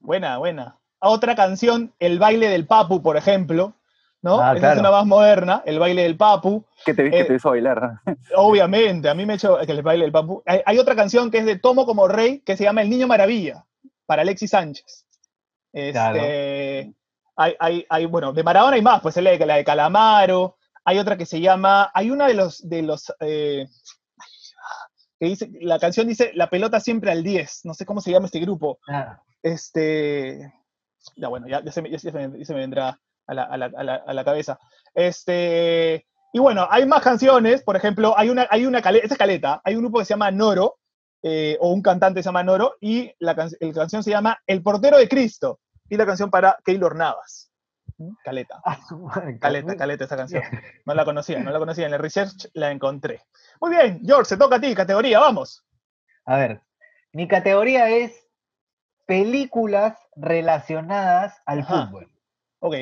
[0.00, 0.76] buena, buena.
[1.00, 3.74] Otra canción, El baile del Papu, por ejemplo,
[4.22, 4.40] ¿no?
[4.40, 4.74] Ah, Esa claro.
[4.74, 6.64] es una más moderna, El baile del Papu.
[6.84, 8.00] que te, vi- que Eh, te hizo bailar.
[8.36, 10.42] Obviamente, a mí me ha hecho que el baile del Papu.
[10.46, 13.06] Hay, hay otra canción que es de Tomo como Rey, que se llama El Niño
[13.08, 13.64] Maravilla,
[14.06, 15.04] para Alexis Sánchez.
[15.72, 16.20] Este, Claro.
[17.36, 20.98] hay, hay, hay, bueno, de Maradona hay más, pues la de, la de Calamaro, hay
[20.98, 23.66] otra que se llama, hay una de los, de los, eh,
[25.18, 28.26] que dice, la canción dice, la pelota siempre al 10, no sé cómo se llama
[28.26, 30.52] este grupo, Ah, este,
[31.16, 33.44] ya bueno, ya, ya se, me, ya se me- ya se me vendrá a la,
[33.44, 34.58] a la- a la- a la cabeza.
[34.94, 39.18] Este, y bueno, hay más canciones, por ejemplo, hay una, hay una caleta, esta es
[39.18, 40.78] caleta, hay un grupo que se llama Noro,
[41.22, 44.40] eh, o un cantante que se llama Noro, y la, can- el canción se llama
[44.46, 47.51] El portero de Cristo, y la canción para Keylor Navas.
[48.02, 48.14] ¿Mm?
[48.24, 48.78] Caleta, ah,
[49.40, 50.42] caleta, caleta esa canción.
[50.84, 53.22] No la conocía, no la conocía, en el research la encontré.
[53.60, 55.64] Muy bien, George, se toca a ti, categoría, vamos.
[56.24, 56.60] A ver,
[57.12, 58.12] mi categoría es
[59.06, 61.86] películas relacionadas al Ajá.
[61.86, 62.10] fútbol.
[62.60, 62.74] Ok.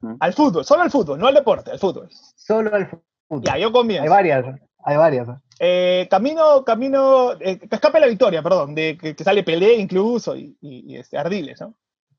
[0.00, 0.16] Mm.
[0.20, 2.08] Al fútbol, solo al fútbol, no al deporte, al fútbol.
[2.36, 3.42] Solo al fútbol.
[3.42, 4.10] Ya, yo hay comienzo.
[4.10, 4.44] varias,
[4.84, 5.28] hay varias.
[5.58, 10.36] Eh, camino, camino, eh, que escape la victoria, perdón, de que, que sale Pelé incluso
[10.36, 11.74] y, y- y, este, Ardiles, ¿no?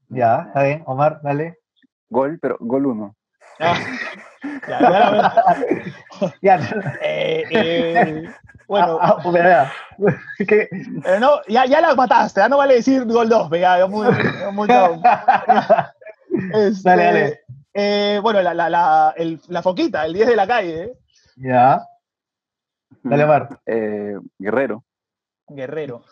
[0.10, 1.58] Ya, está bien, Omar, dale.
[2.10, 3.16] Gol, pero gol uno.
[3.60, 3.78] Ah,
[4.68, 4.80] ya,
[6.42, 6.58] ya
[7.02, 8.30] eh, eh,
[8.68, 9.72] bueno, ah, ah, verdad.
[10.48, 10.70] ¿Qué?
[11.04, 14.08] pero no, ya, ya la mataste, ya no vale decir gol 2, ya, muy,
[14.54, 15.02] mucho-
[16.54, 17.40] este, Dale, dale.
[17.74, 20.94] eh, bueno, la, la, la, el- la foquita, el 10 de la calle, ¿eh?
[21.36, 21.82] Ya,
[23.04, 23.60] dale, Omar.
[23.66, 24.84] Eh, Guerrero.
[25.50, 26.04] Guerrero.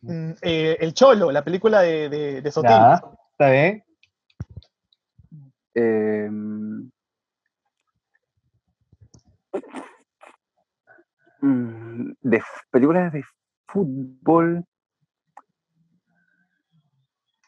[0.00, 2.70] Mm, eh, el Cholo, la película de, de, de Sotil.
[2.70, 3.02] Ya,
[3.34, 3.84] está bien.
[5.74, 6.30] Eh,
[12.22, 13.22] de películas de
[13.66, 14.64] fútbol.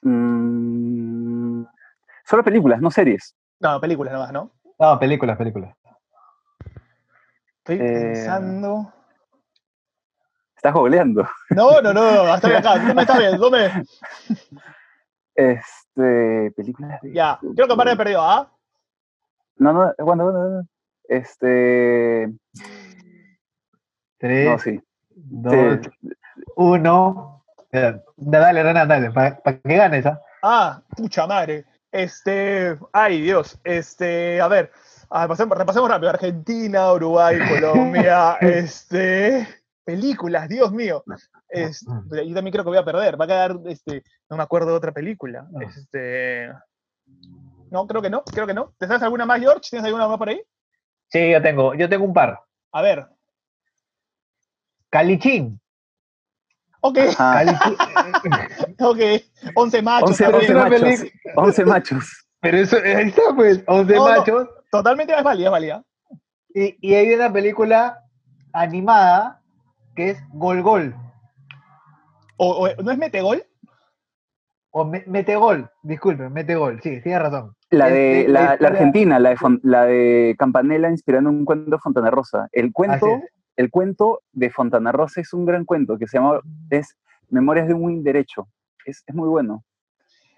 [0.03, 1.65] Mm,
[2.25, 3.35] solo películas, no series.
[3.61, 4.53] No, películas nomás, ¿no?
[4.79, 5.75] No, películas, películas.
[7.59, 8.93] Estoy Eh, pensando.
[10.57, 11.29] Estás googleando.
[11.51, 12.01] No, no, no,
[12.33, 12.79] hasta acá.
[12.87, 13.39] ¿Dónde está bien?
[13.39, 13.71] ¿Dónde?
[15.37, 17.97] Este, películas de Ya, creo que me fútbol.
[17.97, 18.51] perdió, ¿ah?
[19.59, 20.69] No, no, bueno, bueno, bueno.
[21.09, 22.31] Este,
[24.19, 24.81] Tres, no, sí.
[25.15, 26.11] dos, Sí.
[26.57, 27.45] uno.
[28.17, 30.21] Dale, Renan, dale, para que ganes, ¿ah?
[30.43, 31.65] Ah, pucha madre.
[31.93, 34.71] Este, ay Dios, este, a ver,
[35.11, 36.11] ah, pasemos- repasemos rápido.
[36.11, 37.39] Argentina, Uruguay,
[37.95, 39.47] Colombia, este,
[39.87, 41.03] películas, Dios mío.
[41.49, 43.19] Es- yo también creo que voy a perder.
[43.19, 45.47] Va a quedar, este, no me acuerdo de otra película.
[45.55, 45.59] Ah.
[45.63, 46.53] Este,
[47.71, 48.75] no, creo que no, creo que no.
[48.79, 49.69] ¿Te sabes alguna más, George?
[49.71, 50.43] ¿Tienes alguna más por ahí?
[51.09, 52.41] Sí, yo tengo, yo tengo un par.
[52.73, 53.07] A ver,
[54.91, 55.61] Calichín.
[56.81, 56.99] ok.
[57.17, 57.77] Calichín.
[58.81, 58.99] ok,
[59.55, 60.11] 11 machos.
[60.11, 60.57] Once- también.
[60.57, 60.81] once machos.
[60.81, 62.27] peli- 11 machos.
[62.41, 64.19] Pero eso, ahí está, pues, 11 No, no.
[64.19, 64.49] machos.
[64.71, 65.85] Totalmente es válida, es válida.
[66.55, 68.03] Y, y hay una película
[68.53, 69.36] animada
[69.97, 70.95] que es Gol Gol.
[72.37, 73.43] O, o- ¿No es Metegol?
[74.71, 76.81] O Me- Mete Gol, disculpen, Mete Gol.
[76.83, 77.55] Sí, tiene razón.
[77.71, 82.11] La de la, Argentina, la de, Fon- la de Campanella inspirando un cuento de Fontana
[82.11, 82.49] Rosa.
[82.53, 83.23] El cuento,
[83.57, 86.41] el cuento de Fontana Rosa es un gran cuento que se llama
[86.71, 86.95] es
[87.31, 88.49] Memorias de un Win Derecho.
[88.85, 89.65] Es, es muy bueno.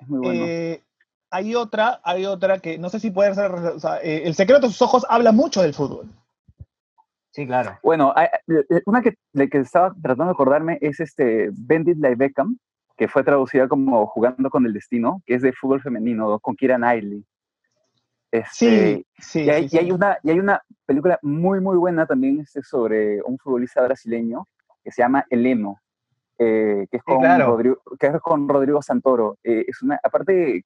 [0.00, 0.44] Es muy bueno.
[0.46, 0.84] Eh,
[1.30, 3.50] hay otra, hay otra que no sé si puede ser.
[3.50, 6.06] o sea, eh, el secreto de sus ojos habla mucho del fútbol.
[7.38, 7.78] Sí, claro.
[7.84, 8.26] Bueno, hay-
[8.86, 12.58] una que, estaba tratando de acordarme es este Bendit Like Beckham,
[12.96, 16.78] que fue traducida como Jugando con el Destino, que es de fútbol femenino, con Kira
[16.78, 17.24] Knightley.
[18.32, 19.44] Este, Sí, sí.
[19.44, 19.92] Y hay, sí, y hay sí.
[19.92, 24.44] una, y hay una película muy, muy buena también este, sobre un futbolista brasileño
[24.82, 25.80] que se llama Eleno,
[26.38, 27.46] eh, que, es con claro.
[27.52, 29.38] Rodrigo, que es con Rodrigo Santoro.
[29.44, 30.64] Eh, es una, aparte,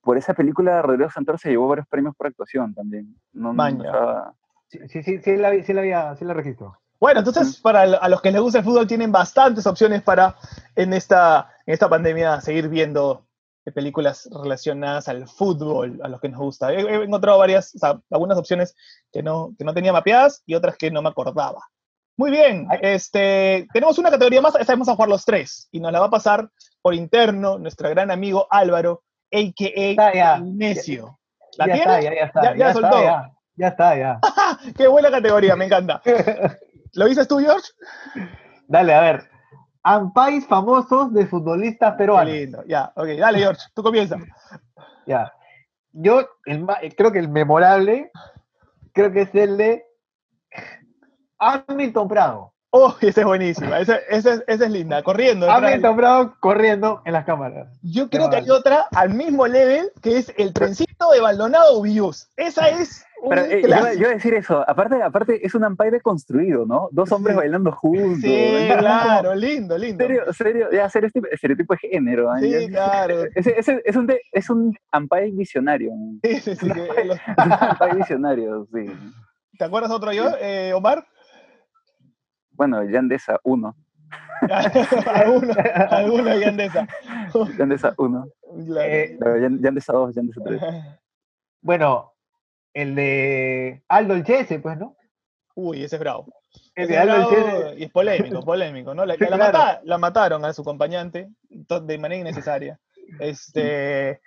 [0.00, 3.14] por esa película, Rodrigo Santoro se llevó varios premios por actuación también.
[3.32, 3.84] No, no Maña.
[3.84, 4.34] estaba-
[4.88, 6.78] Sí, sí, sí, la, vi- sí la, había- sí la registro.
[7.00, 10.36] Bueno, entonces, para el- a los que les gusta el fútbol, tienen bastantes opciones para
[10.74, 13.26] en esta, en esta pandemia seguir viendo
[13.66, 16.72] eh, películas relacionadas al fútbol, a los que nos gusta.
[16.72, 18.74] He, he encontrado varias, o sea, algunas opciones
[19.12, 21.62] que no, que no tenía mapeadas y otras que no me acordaba.
[22.16, 22.78] Muy bien, Ay.
[22.82, 26.06] este, tenemos una categoría más, esta vamos a jugar los tres, y nos la va
[26.06, 26.48] a pasar
[26.80, 29.02] por interno nuestro gran amigo Álvaro,
[29.32, 30.38] a.k.a.
[30.40, 31.18] Necio.
[31.56, 32.02] ¿La tiene?
[32.02, 32.32] ya, ya.
[32.42, 32.96] Ya- Ya, soltó.
[33.56, 33.68] Ya.
[33.68, 34.20] Está, ya.
[34.76, 36.00] Qué buena categoría, me encanta.
[36.94, 37.68] ¿Lo dices tú, George?
[38.68, 39.30] Dale, a ver.
[39.82, 42.32] Ampais famosos de futbolistas Qué peruanos.
[42.32, 42.64] lindo.
[42.66, 44.16] Ya, ok, dale, George, tú comienza.
[45.06, 45.32] Ya.
[45.92, 48.10] Yo el creo que el memorable,
[48.92, 49.84] creo que es el de
[51.38, 52.53] Hamilton Prado.
[52.76, 55.48] Oh, esa es buenísima, esa, esa es, esa es linda, corriendo.
[55.48, 57.68] Hamilton Prado corriendo en las cámaras.
[57.82, 62.26] Yo creo que hay otra al mismo level, que es el trencito de Baldonado Bius.
[62.36, 66.88] Esa es Pero eh, yo, yo decir eso, aparte, aparte es un Empire construido, ¿no?
[66.90, 67.38] Dos hombres Sí.
[67.42, 68.18] bailando juntos.
[68.22, 70.04] Sí, claro, lindo, lindo.
[70.04, 72.36] Serio, serio, ya serio este- estereotipo de género.
[72.36, 72.40] ¿eh?
[72.40, 73.22] Sí, claro.
[73.36, 73.54] Ese-
[73.84, 75.92] es un, es un Empire visionario.
[76.24, 76.66] Sí, sí, sí,
[76.98, 78.90] Es un Empire visionario, sí.
[79.56, 81.06] ¿Te acuerdas otro yo, eh, Omar?
[82.54, 83.76] Bueno, Yandesa 1.
[85.14, 85.54] alguno,
[85.90, 86.86] alguno de Yandesa.
[87.58, 88.26] Yandesa 1.
[88.66, 88.88] Claro.
[88.88, 89.18] Eh,
[89.60, 90.60] Yandesa 2, Yandesa 3.
[91.62, 92.12] bueno,
[92.72, 94.96] el de Aldo el Chese, pues, ¿no?
[95.54, 96.26] Uy, ese es bravo.
[96.74, 97.74] El Ese de es Aldo el bravo Chese.
[97.80, 99.04] y es polémico, polémico, ¿no?
[99.06, 99.52] La, Sí, la claro.
[99.52, 102.78] mata- la mataron a su acompañante de manera innecesaria.
[103.20, 104.20] Este,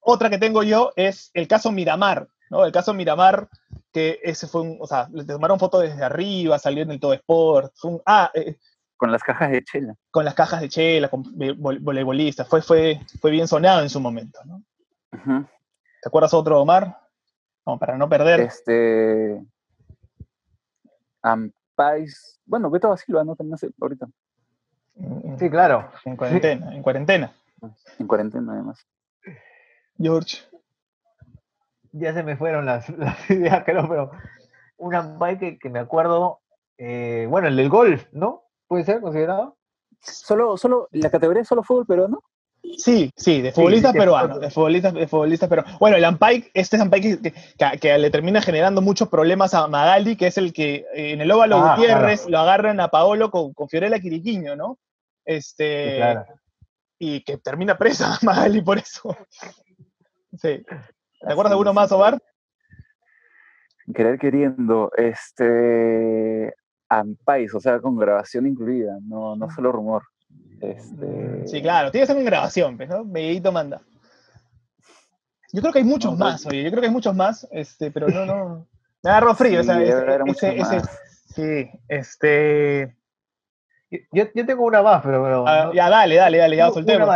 [0.00, 2.64] otra que tengo yo es el caso Miramar, ¿no?
[2.64, 3.48] El caso Miramar,
[3.92, 7.12] que ese fue un, o sea, le tomaron foto desde arriba, salió en el Todo
[7.14, 7.72] Sport.
[7.76, 8.56] fue un- ah, eh,
[8.96, 9.94] con las cajas de chela.
[10.10, 11.22] Con las cajas de chela, con
[11.58, 12.46] voleibolistas.
[12.48, 14.62] Fue, fue, fue bien sonado en su momento, ¿no?
[15.12, 16.98] ¿Te acuerdas otro, Omar?
[17.64, 18.40] Como para no perder.
[18.40, 19.42] Este.
[21.22, 22.40] Ampais.
[22.44, 23.36] Bueno, Beto Silva, ¿no?
[23.36, 24.06] También ahorita.
[25.38, 25.90] Sí, claro.
[26.04, 27.32] En cuarentena, en cuarentena.
[27.98, 28.86] En cuarentena, además.
[29.98, 30.38] George.
[31.92, 32.88] Ya se me fueron las,
[33.30, 34.10] ideas, creo, pero
[34.76, 36.40] un Ampay que, que me acuerdo
[36.82, 38.44] eh, bueno, el del golf, ¿no?
[38.66, 39.58] ¿Puede ser considerado?
[40.00, 42.22] Solo, solo, la categoría es solo fútbol peruano.
[42.78, 45.78] Sí, sí, de futbolistas peruanos, de futbolistas, de futbolistas peruanos.
[45.78, 47.18] Bueno, el Ampay, este es Ampay
[47.80, 51.30] que, le termina generando muchos problemas a Magali, que es el que eh, en el
[51.30, 54.78] óvalo ah, Gutiérrez lo agarran a Paolo con, con Fiorella Quiriquiño, ¿no?
[55.26, 56.00] Este,
[56.98, 59.14] Y que termina presa Magali por eso.
[60.38, 60.64] Sí.
[61.20, 62.22] ¿Te acuerdas de uno más, Ovar?
[63.94, 66.54] Querer queriendo, este,
[66.88, 70.04] Ampais, o sea, con grabación incluida, no, no solo rumor.
[70.60, 71.46] Este...
[71.46, 73.04] Sí, claro, tiene que ser con grabación, pues, ¿no?
[73.04, 73.80] Medito manda.
[75.52, 78.08] Yo creo que hay muchos más, oye, yo creo que hay muchos más, este, pero
[78.08, 78.68] no, no.
[79.02, 80.80] Me agarró frío, sí, ese, ese,
[81.34, 82.96] sí, este.
[83.90, 85.22] Yo, yo, tengo una más, pero.
[85.22, 87.08] pero ah, Ya, dale, dale, dale, ya soltemos.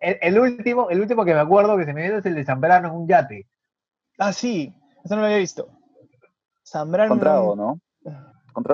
[0.00, 2.44] El, el, último, el último que me acuerdo que se me viene es el de
[2.44, 3.46] Zambrano en un yate.
[4.18, 4.74] Ah, sí,
[5.04, 5.70] eso no lo había visto.
[6.64, 7.14] Zambrano.
[7.14, 7.80] Encontrado, ¿no?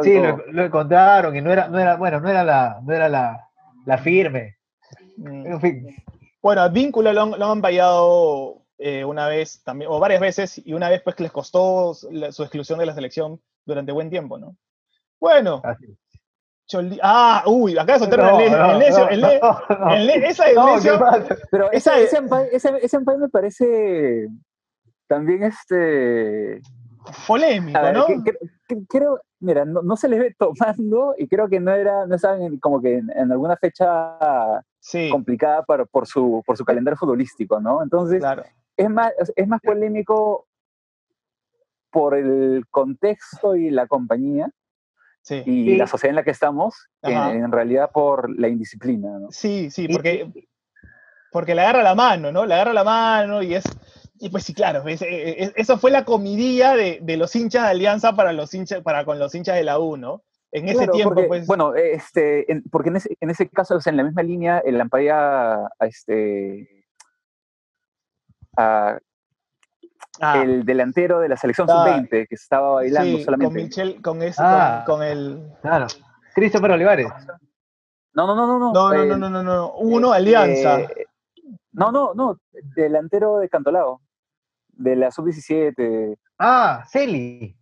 [0.02, 0.14] sí,
[0.50, 4.56] lo, encontraron y no era, no era, bueno, no era la, no era la, firme.
[5.16, 5.46] Mm.
[5.46, 5.96] En fin.
[6.42, 10.88] Bueno, a Vínculo lo, han vallado eh, una vez también, o varias veces, y una
[10.88, 14.56] vez pues que les costó su exclusión de la selección durante buen tiempo, ¿no?
[15.20, 15.62] Bueno.
[17.02, 21.00] Ah, uy, acá soltaron el, el, necio, el, el, esa es necio.
[21.50, 22.20] Pero esa, ese,
[22.52, 24.28] ese, ese me parece
[25.06, 26.60] también este
[27.26, 28.06] polémico, ¿no?
[28.88, 32.80] creo, mira, no, se les ve tomando y creo que no era, no estaban como
[32.80, 34.62] que en, alguna fecha
[35.10, 37.82] complicada para, por, su, por su calendario futbolístico, ¿no?
[37.82, 38.22] Entonces,
[38.76, 40.46] es, más, es más polémico
[41.90, 44.50] por el contexto y la compañía
[45.30, 49.28] y la sociedad en la que estamos, en, realidad por la indisciplina, ¿no?
[49.30, 50.30] Sí, sí, porque,
[51.30, 52.44] porque le agarra la mano, ¿no?
[52.44, 53.64] Le agarra la mano y es
[54.20, 58.14] y pues sí, claro, eh, eh, eso fue la comidilla de, los hinchas de Alianza
[58.14, 60.22] para, los hinchas, para con los hinchas de la U, ¿no?
[60.52, 61.46] En ese tiempo, pues...
[61.46, 66.86] Bueno, este, porque en ese, en ese caso, en la misma línea, el Lampaya, este,
[70.20, 70.42] ah.
[70.42, 73.54] el delantero de la selección sub-20 que estaba bailando solamente.
[73.54, 74.84] Con Michel, con, ese, ah.
[74.86, 75.52] con, el...
[75.62, 75.86] Claro,
[76.34, 77.12] Christopher Olivares.
[78.14, 78.72] No, no, no, no.
[78.72, 80.80] No, no, no, no, no, no, Uno, Alianza.
[80.80, 81.06] Eh,
[81.72, 82.38] no, no, no,
[82.76, 84.00] delantero de Cantolao
[84.68, 86.16] de la sub-17.
[86.38, 87.56] Ah, Celi.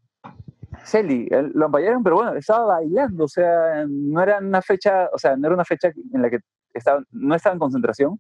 [0.85, 5.37] Celi, lo ampallaron, pero bueno, estaba bailando, o sea, no era una fecha, o sea,
[5.37, 6.39] no era una fecha en la que
[6.73, 8.19] estaba, no estaba en concentración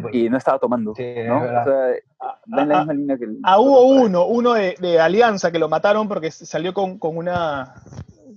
[0.00, 0.14] pues.
[0.14, 1.36] y no estaba tomando, ¿no?
[1.38, 3.26] O sea, en la misma línea que...
[3.42, 7.74] ah, hubo uno, uno de, Alianza que lo mataron porque salió con, una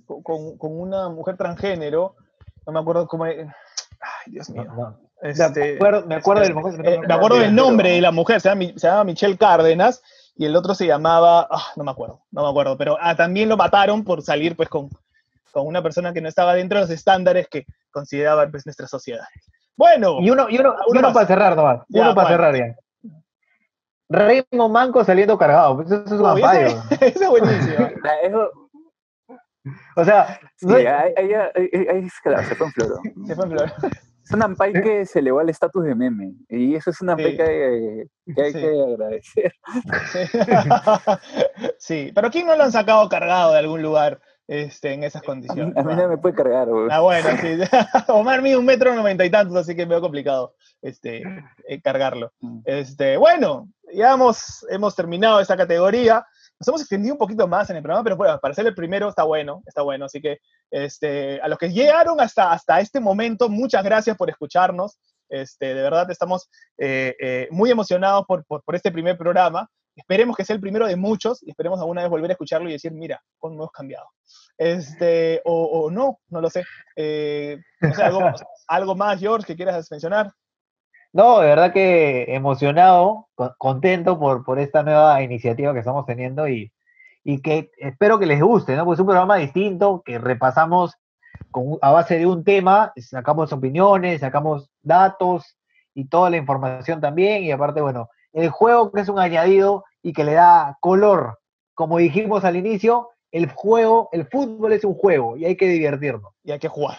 [0.06, 2.16] con, una mujer transgénero,
[2.66, 3.26] no me acuerdo cómo...
[3.26, 3.46] Ay,
[4.28, 4.98] Dios mío.
[5.22, 8.50] Este, me acuerdo, me acuerdo del, eh, me acuerdo del nombre de la mujer, se
[8.50, 10.04] llama, Michelle Cárdenas,
[10.36, 13.50] y el otro se llamaba, ah, no me acuerdo, no me acuerdo, pero ah, también
[13.50, 14.90] lo mataron por salir pues con,
[15.52, 19.26] con una persona que no estaba dentro de los estándares que consideraba pues, nuestra sociedad.
[19.78, 20.18] Bueno.
[20.20, 22.76] Y uno, y uno, uno para cerrar nomás, uno para cerrar ya.
[24.10, 27.90] Raymond Manco saliendo cargado, pues, eso es un ese, ese, es buenísimo.
[29.98, 33.00] o sea, sí, ahí, ahí, ahí, se fue en flor.
[33.26, 33.74] Se fue en flor.
[34.28, 36.34] Es un Ampay que se elevó al estatus de meme.
[36.50, 38.08] Y eso es una Ampay que,
[38.38, 39.54] hay que agradecer.
[41.80, 42.12] Sí.
[42.14, 45.76] pero ¿quién no lo han sacado cargado de algún lugar este, en esas condiciones?
[45.78, 47.58] A mí, no me puede cargar, Ah, bueno, sí.
[48.08, 51.24] Omar mide un metro noventa y tantos, así que es medio complicado este,
[51.68, 52.32] eh, cargarlo.
[52.40, 52.60] Mm.
[52.66, 56.26] Este, bueno, ya hemos, hemos terminado esta categoría.
[56.60, 59.10] Nos hemos extendido un poquito más en el programa, pero bueno, para ser el primero
[59.10, 60.06] está bueno, está bueno.
[60.06, 60.40] Así que
[60.72, 64.98] este, a los que llegaron hasta, hasta este momento, muchas gracias por escucharnos.
[65.30, 69.70] Este, de verdad estamos eh, eh, muy emocionados por, por, este primer programa.
[69.98, 72.74] Esperemos que sea el primero de muchos y esperemos alguna vez volver a escucharlo y
[72.74, 74.08] decir, mira, cómo hemos cambiado.
[74.56, 76.64] Este, o, no, no lo sé.
[76.96, 77.58] Eh,
[78.04, 78.22] algo,
[78.68, 80.32] algo, más, George, que quieras mencionar.
[81.14, 83.28] No, de verdad que emocionado,
[83.58, 86.72] contento por, por esta nueva iniciativa que estamos teniendo y,
[87.24, 88.86] y que espero que les guste, ¿no?
[88.86, 90.96] Pues es un programa distinto que repasamos
[91.50, 95.58] con, a base de un tema, sacamos opiniones, sacamos datos
[95.96, 100.14] y toda la información también y aparte, bueno, el juego que es un añadido y
[100.14, 101.40] que le da color.
[101.74, 106.34] Como dijimos al inicio, el juego, el fútbol es un juego y hay que divertirnos.
[106.44, 106.98] Y hay que jugar.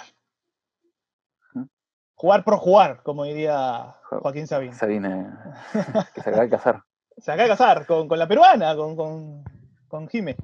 [2.15, 4.75] jugar por jugar, como diría Joaquín Sabina.
[4.75, 5.57] Sabina,
[6.15, 6.83] que se acaba de casar.
[7.17, 9.45] se acaba de casar con, con la peruana, con, con,
[9.89, 10.37] con Jime.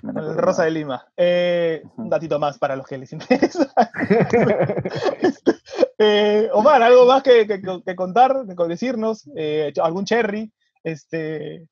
[0.00, 1.06] Con el Rosa de Lima.
[1.16, 3.72] Eh, un datito más para los que les interesa.
[5.98, 9.28] eh, Omar, ¿algo más que, que, que contar, que decirnos?
[9.36, 10.52] Eh, ¿Algún cherry?
[10.82, 11.66] Este,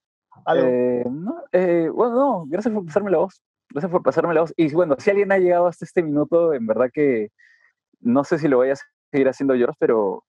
[0.44, 0.66] ¿algo?
[0.66, 3.42] Eh, no, eh, bueno, no, gracias por pasarme la voz.
[3.70, 4.52] Gracias por pasarme la voz.
[4.56, 7.30] Y bueno, si alguien ha llegado hasta este minuto, en verdad que
[8.00, 8.76] no sé si lo voy a
[9.10, 10.24] seguir haciendo George, pero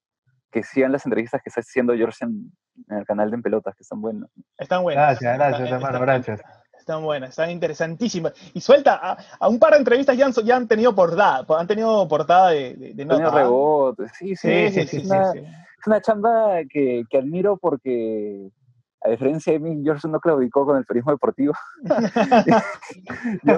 [0.51, 2.51] que sigan las entrevistas que está haciendo George en,
[2.89, 4.29] en el canal de En Pelotas, que están buenas.
[4.57, 5.19] Están buenas.
[5.19, 6.41] Gracias, gracias, hermano, gracias.
[6.83, 8.33] Están buenas, están interesantísimas.
[8.53, 11.65] Y suelta, a, a, un par de entrevistas ya han, ya han tenido portada, han
[11.65, 13.31] tenido portada de, de, de nota.
[13.31, 17.55] rebote, sí, sí, sí, sí, sí, es, una, sí, es una chamba que, que admiro
[17.55, 18.49] porque
[18.99, 21.53] a diferencia de mí, George no claudicó con el periodismo deportivo.
[23.43, 23.57] yo,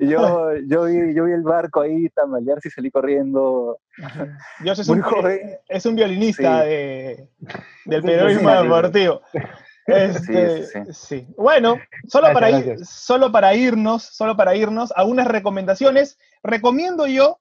[0.00, 3.78] yo, yo, vi, yo vi el barco ahí tambalearse y salí corriendo.
[4.62, 5.58] George es, un, joven.
[5.68, 7.28] es un violinista de,
[7.84, 9.20] del periodismo deportivo.
[9.86, 11.76] Este, sí, sí, Bueno,
[12.08, 16.18] solo gracias, para, ir, solo para irnos, solo para irnos, algunas recomendaciones.
[16.42, 17.40] Recomiendo yo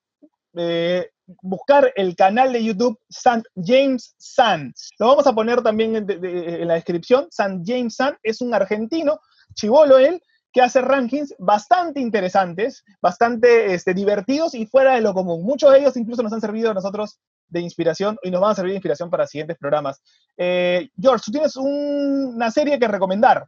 [0.56, 1.12] eh,
[1.42, 3.44] buscar el canal de YouTube St.
[3.56, 4.74] James Sun.
[5.00, 7.28] Lo vamos a poner también en, de, de, en la descripción.
[7.30, 7.62] St.
[7.66, 9.20] James Sun es un argentino,
[9.54, 10.22] chivolo él,
[10.54, 15.44] que hace rankings bastante interesantes, bastante este, divertidos y fuera de lo común.
[15.44, 18.56] Muchos de ellos incluso nos han servido a nosotros de inspiración y nos van a
[18.56, 20.02] servir de inspiración para siguientes programas.
[20.38, 23.48] Eh, George, tú tienes un, una serie que recomendar.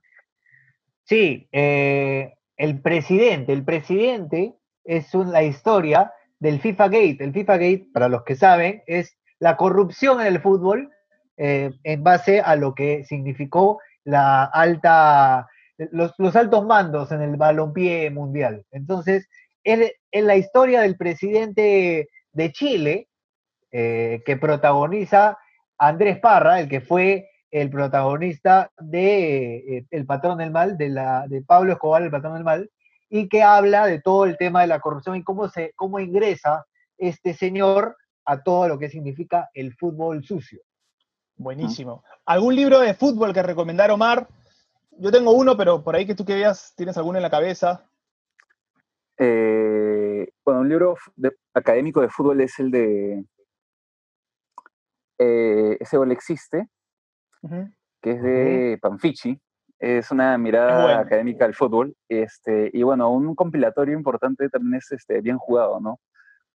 [1.05, 3.53] Sí, eh, el presidente.
[3.53, 7.17] El presidente es la historia del FIFA Gate.
[7.19, 10.91] El FIFA Gate, para los que saben, es la corrupción en el fútbol
[11.37, 15.47] eh, en base a lo que significó la alta,
[15.77, 18.65] los, los altos mandos en el balompié mundial.
[18.71, 19.27] Entonces,
[19.63, 23.07] en, en, la historia del presidente de Chile,
[23.71, 25.37] eh, que protagoniza
[25.77, 31.27] Andrés Parra, el que fue el protagonista de eh, El patrón del mal, de, la,
[31.27, 32.69] de Pablo Escobar, el patrón del mal,
[33.09, 36.65] y que habla de todo el tema de la corrupción y cómo, se, cómo ingresa
[36.97, 37.95] este señor
[38.25, 40.61] a todo lo que significa el fútbol sucio.
[41.35, 42.03] Buenísimo.
[42.25, 44.27] ¿Algún libro de fútbol que recomendar, Omar?
[44.99, 47.89] Yo tengo uno, pero por ahí que tú que veas, ¿tienes alguno en la cabeza?
[49.17, 53.25] Eh, bueno, un libro de, académico de fútbol es el de
[55.19, 56.67] eh, Ese gol existe,
[57.43, 57.73] uh -huh.
[58.01, 59.39] que es de Panfichi,
[59.79, 60.99] es una mirada bueno.
[60.99, 61.95] académica del fútbol.
[62.07, 65.99] Este, y bueno, un compilatorio importante también es este, Bien Jugado, ¿no?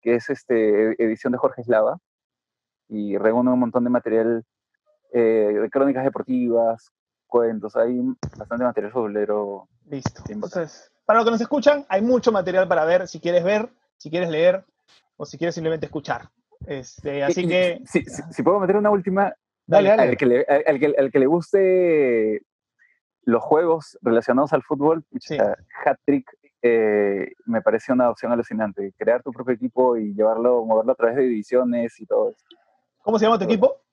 [0.03, 1.99] Que es este, edición de Jorge Eslava
[2.89, 4.45] y reúne un montón de material
[5.12, 6.93] eh, de crónicas deportivas,
[7.35, 8.01] cuentos, hay
[8.39, 9.68] bastante material futbolero.
[9.87, 10.22] Listo.
[10.28, 14.09] Entonces, para los que nos escuchan, hay mucho material para ver, si quieres ver, si
[14.09, 14.64] quieres leer
[15.16, 16.30] o si quieres simplemente escuchar.
[16.64, 17.82] Este, así y, que...
[17.87, 19.35] Si, si, si, puedo meter una última,
[19.66, 20.03] dale, dale.
[20.03, 22.43] Al, que le, al, que, al que le guste
[23.24, 25.37] los juegos relacionados al fútbol, sí.
[25.85, 26.30] Hat-Trick
[26.62, 28.95] eh, me parece una opción alucinante.
[28.97, 32.47] Crear tu propio equipo y llevarlo, moverlo a través de divisiones y todo eso.
[33.03, 33.84] ¿Cómo se llama tu equipo?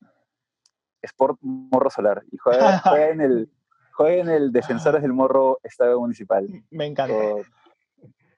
[1.01, 2.23] Sport Morro Solar.
[2.31, 3.49] Y juega, juega en el
[3.91, 6.47] juega en el Defensores del Morro Estadio Municipal.
[6.71, 7.13] Me encanta.
[7.15, 7.41] Oh.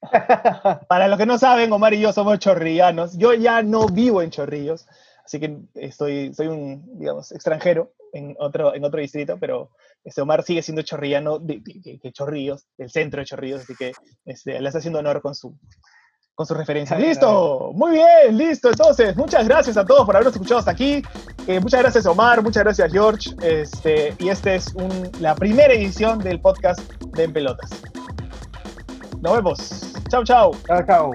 [0.88, 3.18] Para los que no saben, Omar y yo somos chorrillanos.
[3.18, 4.88] Yo ya no vivo en Chorrillos,
[5.24, 9.70] así que estoy, soy un, digamos, extranjero en otro, en otro distrito, pero
[10.04, 13.76] este Omar sigue siendo chorrillano de, de, de, de Chorrillos, del centro de Chorrillos, así
[13.76, 13.94] que
[14.26, 15.58] este, le está haciendo honor con su,
[16.36, 17.00] con sus referencias.
[17.00, 17.72] ¡Listo!
[17.74, 18.70] Muy bien, listo.
[18.70, 21.02] Entonces, muchas gracias a todos por habernos escuchado hasta aquí.
[21.48, 22.42] Eh, muchas gracias, Omar.
[22.42, 23.32] Muchas gracias, George.
[23.42, 26.80] Este, y esta es un, la primera edición del podcast
[27.16, 27.70] de En Pelotas.
[29.22, 29.94] Nos vemos.
[30.10, 30.52] Chao, chao.
[30.68, 31.12] Chao, chao.